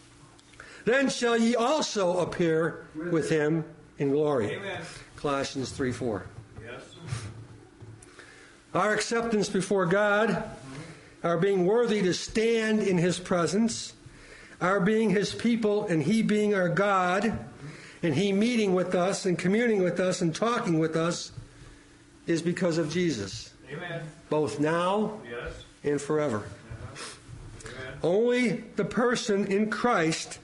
then 0.85 1.09
shall 1.09 1.37
ye 1.37 1.55
also 1.55 2.19
appear 2.19 2.85
with 2.97 3.31
him 3.31 3.65
in 3.99 4.11
glory. 4.11 4.55
Amen. 4.55 4.81
Colossians 5.17 5.71
3 5.71 5.93
4. 5.93 6.27
Yes. 6.65 6.83
Our 8.75 8.93
acceptance 8.93 9.49
before 9.49 9.87
God, 9.87 10.43
our 11.23 11.39
being 11.39 11.65
worthy 11.65 12.03
to 12.03 12.13
stand 12.15 12.81
in 12.81 12.99
His 12.99 13.19
presence, 13.19 13.93
our 14.61 14.81
being 14.81 15.11
His 15.11 15.35
people 15.35 15.87
and 15.87 16.03
He 16.03 16.23
being 16.23 16.55
our 16.55 16.69
God, 16.69 17.39
and 18.03 18.15
He 18.15 18.33
meeting 18.33 18.75
with 18.75 18.95
us 18.95 19.27
and 19.27 19.39
communing 19.39 19.83
with 19.83 20.01
us 20.01 20.21
and 20.21 20.35
talking 20.35 20.79
with 20.79 20.97
us 20.97 21.33
is 22.27 22.43
because 22.43 22.79
of 22.79 22.91
Jesus, 22.91 23.53
Amen. 23.73 24.03
both 24.29 24.61
now 24.61 25.21
Yes. 25.29 25.53
and 25.83 26.01
forever. 26.01 26.39
Uh-huh. 26.39 27.69
Amen. 27.69 27.99
Only 28.03 28.65
the 28.77 28.85
person 28.85 29.47
in 29.47 29.71
Christ 29.71 30.39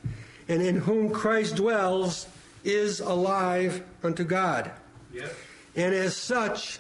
and 0.49 0.63
in 0.63 0.77
whom 0.77 1.11
Christ 1.11 1.57
dwells 1.57 2.27
is 2.65 3.01
alive 3.01 3.83
unto 4.03 4.25
God. 4.25 4.71
Yes. 5.13 5.31
And 5.77 5.95
as 5.95 6.17
such, 6.17 6.79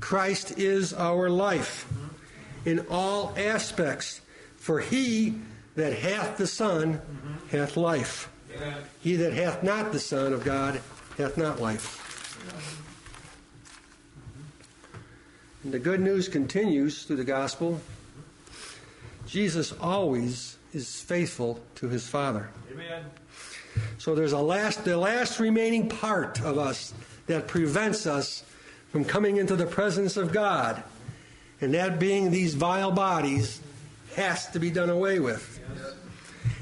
Christ 0.00 0.58
is 0.58 0.92
our 0.94 1.28
life 1.28 1.86
mm-hmm. 1.88 2.68
in 2.68 2.86
all 2.90 3.34
aspects. 3.36 4.20
For 4.56 4.80
he 4.80 5.34
that 5.76 5.92
hath 5.92 6.36
the 6.36 6.46
Son 6.46 7.00
hath 7.50 7.76
life. 7.76 8.30
Amen. 8.56 8.82
He 9.02 9.16
that 9.16 9.32
hath 9.32 9.62
not 9.62 9.92
the 9.92 10.00
Son 10.00 10.32
of 10.32 10.42
God 10.42 10.80
hath 11.18 11.36
not 11.36 11.60
life. 11.60 12.02
And 15.62 15.72
the 15.72 15.78
good 15.78 16.00
news 16.00 16.28
continues 16.28 17.04
through 17.04 17.16
the 17.16 17.24
gospel. 17.24 17.80
Jesus 19.26 19.72
always 19.80 20.56
is 20.72 21.00
faithful 21.00 21.60
to 21.76 21.88
his 21.88 22.08
Father. 22.08 22.48
Amen. 22.72 23.04
So 23.98 24.14
there's 24.14 24.32
a 24.32 24.38
last, 24.38 24.84
the 24.84 24.96
last 24.96 25.40
remaining 25.40 25.88
part 25.88 26.40
of 26.40 26.56
us 26.56 26.94
that 27.26 27.48
prevents 27.48 28.06
us 28.06 28.44
from 28.90 29.04
coming 29.04 29.36
into 29.36 29.56
the 29.56 29.66
presence 29.66 30.16
of 30.16 30.32
God, 30.32 30.82
and 31.60 31.74
that 31.74 31.98
being 31.98 32.30
these 32.30 32.54
vile 32.54 32.92
bodies 32.92 33.60
has 34.16 34.48
to 34.50 34.58
be 34.58 34.70
done 34.70 34.90
away 34.90 35.20
with, 35.20 35.60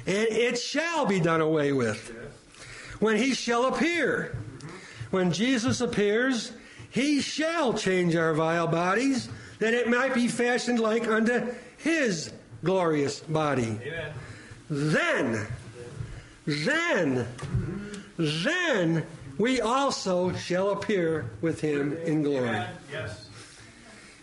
and 0.06 0.28
it 0.28 0.58
shall 0.58 1.06
be 1.06 1.20
done 1.20 1.40
away 1.40 1.72
with 1.72 2.12
when 3.00 3.16
He 3.16 3.34
shall 3.34 3.66
appear. 3.66 4.36
When 5.10 5.32
Jesus 5.32 5.80
appears, 5.80 6.52
He 6.90 7.20
shall 7.20 7.72
change 7.72 8.16
our 8.16 8.34
vile 8.34 8.66
bodies, 8.66 9.28
that 9.60 9.72
it 9.72 9.88
might 9.88 10.12
be 10.12 10.28
fashioned 10.28 10.80
like 10.80 11.06
unto 11.06 11.54
His 11.78 12.32
glorious 12.64 13.20
body. 13.20 13.78
Amen. 13.86 14.12
Then, 14.70 15.46
then, 16.46 17.28
then 18.18 19.06
we 19.38 19.60
also 19.60 20.32
shall 20.32 20.70
appear 20.70 21.30
with 21.40 21.60
him 21.60 21.96
in 21.98 22.22
glory. 22.22 22.62
Yes. 22.90 23.28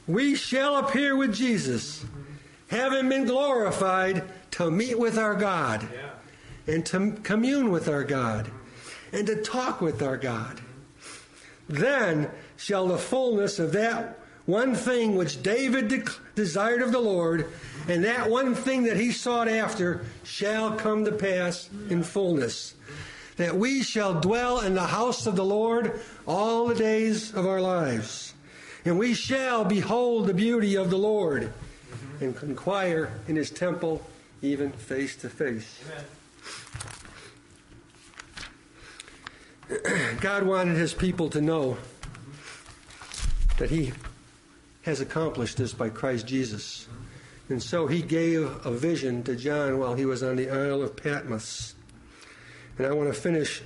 We 0.08 0.36
shall 0.36 0.78
appear 0.78 1.16
with 1.16 1.34
Jesus, 1.34 2.04
having 2.72 3.10
been 3.10 3.26
glorified 3.26 4.24
to 4.52 4.72
meet 4.72 4.98
with 4.98 5.18
our 5.18 5.36
God 5.36 5.88
Yeah. 5.94 6.74
and 6.74 6.86
to 6.88 7.12
commune 7.22 7.70
with 7.70 7.88
our 7.88 8.04
God 8.04 8.50
and 9.14 9.28
to 9.28 9.36
talk 9.36 9.82
with 9.82 10.02
our 10.02 10.18
God. 10.18 10.62
Then 11.70 12.30
shall 12.58 12.88
the 12.88 12.98
fullness 12.98 13.60
of 13.60 13.74
that 13.74 14.18
one 14.46 14.74
thing 14.74 15.16
which 15.16 15.44
David 15.44 15.88
de- 15.88 16.04
desired 16.34 16.82
of 16.82 16.92
the 16.92 17.00
Lord, 17.00 17.48
and 17.88 18.04
that 18.04 18.30
one 18.30 18.56
thing 18.56 18.84
that 18.84 18.98
he 18.98 19.12
sought 19.12 19.48
after, 19.48 20.04
shall 20.24 20.72
come 20.76 21.06
to 21.06 21.12
pass 21.12 21.70
in 21.90 22.02
fullness. 22.04 22.74
That 23.38 23.56
we 23.56 23.84
shall 23.84 24.20
dwell 24.20 24.60
in 24.60 24.74
the 24.74 24.88
house 24.88 25.28
of 25.28 25.36
the 25.36 25.46
Lord 25.46 26.00
all 26.28 26.68
the 26.68 26.76
days 26.76 27.34
of 27.34 27.46
our 27.46 27.62
lives. 27.62 28.34
And 28.84 28.98
we 28.98 29.14
shall 29.14 29.64
behold 29.64 30.26
the 30.26 30.34
beauty 30.34 30.76
of 30.76 30.90
the 30.90 30.98
Lord 30.98 31.54
and 32.22 32.36
inquire 32.44 33.12
in 33.28 33.36
his 33.36 33.50
temple 33.50 34.06
even 34.42 34.72
face 34.72 35.16
to 35.18 35.30
face. 35.30 35.84
God 40.22 40.44
wanted 40.44 40.78
his 40.78 40.94
people 40.94 41.30
to 41.30 41.42
know 41.42 41.78
that 43.58 43.70
he 43.70 43.94
has 44.84 45.02
accomplished 45.02 45.58
this 45.58 45.74
by 45.74 45.90
Christ 45.90 46.28
Jesus. 46.28 46.88
And 47.50 47.62
so 47.62 47.88
he 47.88 48.02
gave 48.02 48.44
a 48.66 48.72
vision 48.72 49.24
to 49.24 49.36
John 49.36 49.78
while 49.78 49.94
he 49.94 50.06
was 50.06 50.24
on 50.24 50.38
the 50.38 50.50
Isle 50.50 50.82
of 50.82 50.96
Patmos. 50.96 51.76
And 52.78 52.88
I 52.88 52.94
want 52.94 53.14
to 53.14 53.20
finish 53.20 53.62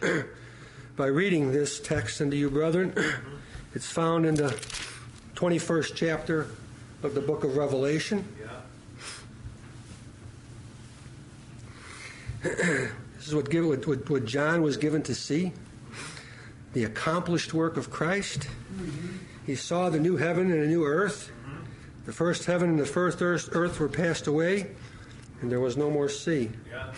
by 0.95 1.07
reading 1.07 1.51
this 1.51 1.79
text 1.79 2.19
unto 2.21 2.35
you, 2.35 2.49
brethren. 2.49 2.93
It's 3.75 3.91
found 3.91 4.25
in 4.25 4.35
the 4.35 4.57
21st 5.35 5.95
chapter 5.95 6.47
of 7.03 7.13
the 7.13 7.19
book 7.19 7.43
of 7.43 7.57
Revelation. 7.57 8.25
This 13.17 13.29
is 13.29 13.35
what, 13.35 13.49
give, 13.49 13.65
what, 13.65 14.09
what, 14.09 14.25
John 14.25 14.61
was 14.61 14.77
given 14.77 15.01
to 15.03 15.15
see 15.15 15.53
the 16.73 16.83
accomplished 16.83 17.55
work 17.55 17.75
of 17.75 17.89
Christ. 17.89 18.47
He 19.47 19.55
saw 19.55 19.89
the 19.89 19.99
new 19.99 20.17
heaven 20.17 20.51
and 20.51 20.61
a 20.61 20.67
new 20.67 20.85
earth. 20.85 21.31
The 22.05 22.13
first 22.13 22.45
heaven 22.45 22.69
and 22.69 22.77
the 22.77 22.85
first 22.85 23.23
earth, 23.23 23.49
earth 23.53 23.79
were 23.79 23.89
passed 23.89 24.27
away, 24.27 24.67
and 25.41 25.51
there 25.51 25.59
was 25.59 25.75
no 25.75 25.89
more 25.89 26.07
sea. 26.07 26.51
Yeah. 26.69 26.93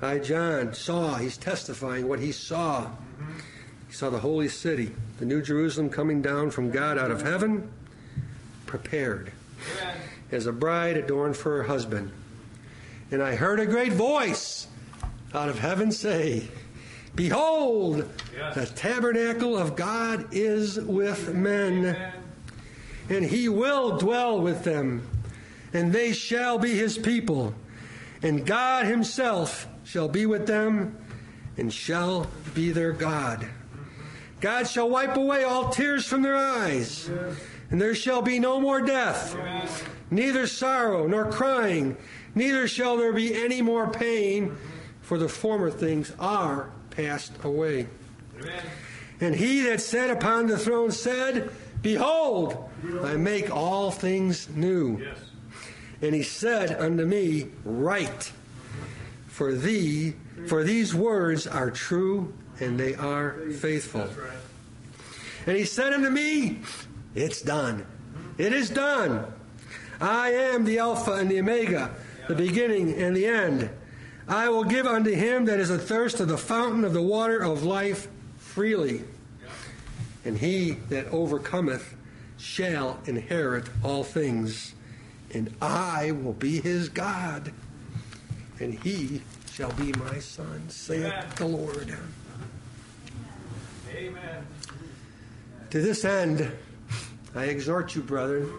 I, 0.00 0.18
John, 0.18 0.72
saw, 0.72 1.16
he's 1.16 1.36
testifying 1.36 2.06
what 2.06 2.20
he 2.20 2.30
saw. 2.30 2.88
He 3.88 3.94
saw 3.94 4.08
the 4.08 4.20
holy 4.20 4.48
city, 4.48 4.94
the 5.18 5.24
new 5.24 5.42
Jerusalem 5.42 5.90
coming 5.90 6.22
down 6.22 6.50
from 6.50 6.70
God 6.70 6.96
out 6.96 7.10
of 7.10 7.22
heaven, 7.22 7.72
prepared 8.66 9.32
Amen. 9.80 9.96
as 10.30 10.46
a 10.46 10.52
bride 10.52 10.96
adorned 10.96 11.36
for 11.36 11.56
her 11.56 11.62
husband. 11.64 12.12
And 13.10 13.20
I 13.20 13.34
heard 13.34 13.58
a 13.58 13.66
great 13.66 13.94
voice 13.94 14.68
out 15.34 15.48
of 15.48 15.58
heaven 15.58 15.90
say, 15.92 16.48
Behold, 17.14 18.08
Yes. 18.36 18.54
the 18.54 18.66
tabernacle 18.66 19.56
of 19.58 19.76
God 19.76 20.26
is 20.32 20.78
with 20.80 21.34
men, 21.34 21.78
Amen. 21.80 22.12
and 23.10 23.24
he 23.24 23.48
will 23.48 23.98
dwell 23.98 24.40
with 24.40 24.64
them, 24.64 25.06
and 25.74 25.92
they 25.92 26.12
shall 26.12 26.58
be 26.58 26.70
his 26.74 26.96
people, 26.96 27.54
and 28.22 28.46
God 28.46 28.86
himself 28.86 29.66
shall 29.84 30.08
be 30.08 30.24
with 30.24 30.46
them, 30.46 30.96
and 31.58 31.70
shall 31.72 32.26
be 32.54 32.72
their 32.72 32.92
God. 32.92 33.46
God 34.40 34.66
shall 34.66 34.88
wipe 34.88 35.16
away 35.16 35.44
all 35.44 35.68
tears 35.68 36.06
from 36.06 36.22
their 36.22 36.36
eyes, 36.36 37.10
and 37.70 37.80
there 37.80 37.94
shall 37.94 38.22
be 38.22 38.38
no 38.38 38.58
more 38.58 38.80
death 38.80 39.34
Amen. 39.34 39.68
neither 40.10 40.46
sorrow 40.46 41.06
nor 41.06 41.30
crying, 41.30 41.96
neither 42.34 42.66
shall 42.66 42.96
there 42.96 43.12
be 43.12 43.34
any 43.44 43.60
more 43.60 43.88
pain, 43.90 44.56
for 45.02 45.18
the 45.18 45.28
former 45.28 45.70
things 45.70 46.12
are 46.18 46.70
passed 46.90 47.32
away. 47.44 47.86
Amen. 48.40 48.62
And 49.20 49.36
he 49.36 49.62
that 49.62 49.80
sat 49.80 50.10
upon 50.10 50.46
the 50.46 50.58
throne 50.58 50.90
said, 50.90 51.50
Behold, 51.82 52.70
I 53.02 53.16
make 53.16 53.54
all 53.54 53.90
things 53.90 54.48
new. 54.48 54.98
Yes. 55.00 55.18
And 56.00 56.14
he 56.14 56.22
said 56.22 56.72
unto 56.80 57.04
me, 57.04 57.48
Write, 57.64 58.32
for 59.28 59.54
thee, 59.54 60.14
for 60.46 60.64
these 60.64 60.94
words 60.94 61.46
are 61.46 61.70
true 61.70 62.34
and 62.60 62.78
they 62.78 62.94
are 62.94 63.32
faithful. 63.52 64.02
Right. 64.02 64.38
And 65.46 65.56
he 65.56 65.64
said 65.64 65.92
unto 65.92 66.10
me, 66.10 66.60
It's 67.14 67.42
done. 67.42 67.86
It 68.38 68.52
is 68.52 68.70
done. 68.70 69.26
I 70.00 70.30
am 70.32 70.64
the 70.64 70.78
Alpha 70.78 71.12
and 71.12 71.30
the 71.30 71.38
Omega, 71.38 71.94
the 72.28 72.34
beginning 72.34 72.94
and 72.94 73.16
the 73.16 73.26
end. 73.26 73.70
I 74.32 74.48
will 74.48 74.64
give 74.64 74.86
unto 74.86 75.10
him 75.10 75.44
that 75.44 75.60
is 75.60 75.70
athirst 75.70 76.18
of 76.18 76.28
the 76.28 76.38
fountain 76.38 76.86
of 76.86 76.94
the 76.94 77.02
water 77.02 77.42
of 77.42 77.64
life 77.64 78.08
freely. 78.38 79.04
And 80.24 80.38
he 80.38 80.78
that 80.88 81.06
overcometh 81.08 81.94
shall 82.38 82.98
inherit 83.04 83.68
all 83.84 84.04
things. 84.04 84.74
And 85.34 85.54
I 85.60 86.12
will 86.12 86.32
be 86.32 86.62
his 86.62 86.88
God. 86.88 87.52
And 88.58 88.72
he 88.72 89.20
shall 89.52 89.72
be 89.72 89.92
my 89.92 90.18
son, 90.20 90.62
saith 90.70 91.12
Amen. 91.12 91.26
the 91.36 91.46
Lord. 91.46 91.94
Amen. 93.94 94.46
To 95.68 95.82
this 95.82 96.06
end, 96.06 96.50
I 97.34 97.44
exhort 97.44 97.94
you, 97.94 98.00
brethren, 98.00 98.50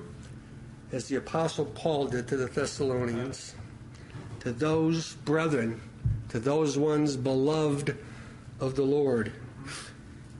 as 0.92 1.08
the 1.08 1.16
Apostle 1.16 1.66
Paul 1.66 2.10
did 2.10 2.28
to 2.28 2.38
the 2.38 2.46
Thessalonians, 2.46 3.56
to 4.44 4.52
those 4.52 5.14
brethren, 5.14 5.82
to 6.30 6.40
those 6.40 6.78
ones 6.78 7.16
beloved 7.16 7.98
of 8.60 8.76
the 8.76 8.84
Lord. 8.84 9.32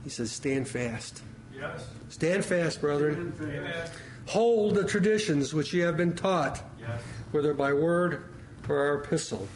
He 0.04 0.10
says, 0.10 0.30
Stand 0.30 0.68
fast. 0.68 1.22
Yes. 1.58 1.88
Stand 2.10 2.44
fast, 2.44 2.80
brethren. 2.80 3.34
Stand 3.36 3.66
fast. 3.66 3.92
Hold 4.26 4.74
the 4.74 4.84
traditions 4.84 5.54
which 5.54 5.72
ye 5.72 5.80
have 5.80 5.96
been 5.96 6.14
taught, 6.14 6.62
Yes. 6.78 7.00
whether 7.32 7.54
by 7.54 7.72
word 7.72 8.24
or 8.68 8.76
our 8.76 9.02
epistle. 9.02 9.48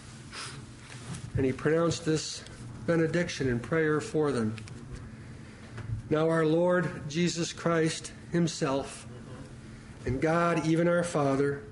And 1.36 1.44
he 1.44 1.52
pronounced 1.52 2.04
this 2.04 2.42
benediction 2.86 3.48
and 3.48 3.62
prayer 3.62 4.00
for 4.00 4.32
them. 4.32 4.56
Now, 6.10 6.30
our 6.30 6.46
Lord 6.46 7.08
Jesus 7.10 7.52
Christ 7.52 8.12
Himself, 8.32 9.06
and 10.06 10.22
God, 10.22 10.66
even 10.66 10.88
our 10.88 11.04
Father, 11.04 11.62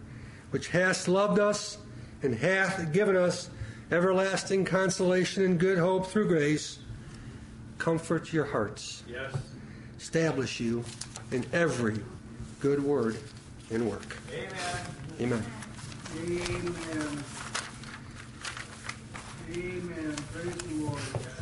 which 0.50 0.68
hast 0.68 1.08
loved 1.08 1.38
us 1.38 1.78
and 2.22 2.34
hath 2.34 2.92
given 2.92 3.16
us 3.16 3.50
everlasting 3.90 4.64
consolation 4.64 5.44
and 5.44 5.58
good 5.60 5.78
hope 5.78 6.06
through 6.08 6.28
grace, 6.28 6.78
comfort 7.78 8.32
your 8.32 8.44
hearts, 8.46 9.02
Yes. 9.08 9.34
establish 9.98 10.60
you 10.60 10.84
in 11.30 11.44
every 11.52 12.00
good 12.60 12.82
word 12.82 13.16
and 13.70 13.88
work. 13.88 14.16
Amen. 14.32 14.50
Amen. 15.20 15.44
Amen. 16.18 17.24
Amen. 19.52 20.16
Praise 20.32 20.54
the 20.56 20.74
Lord. 20.84 21.00
Yes. 21.14 21.35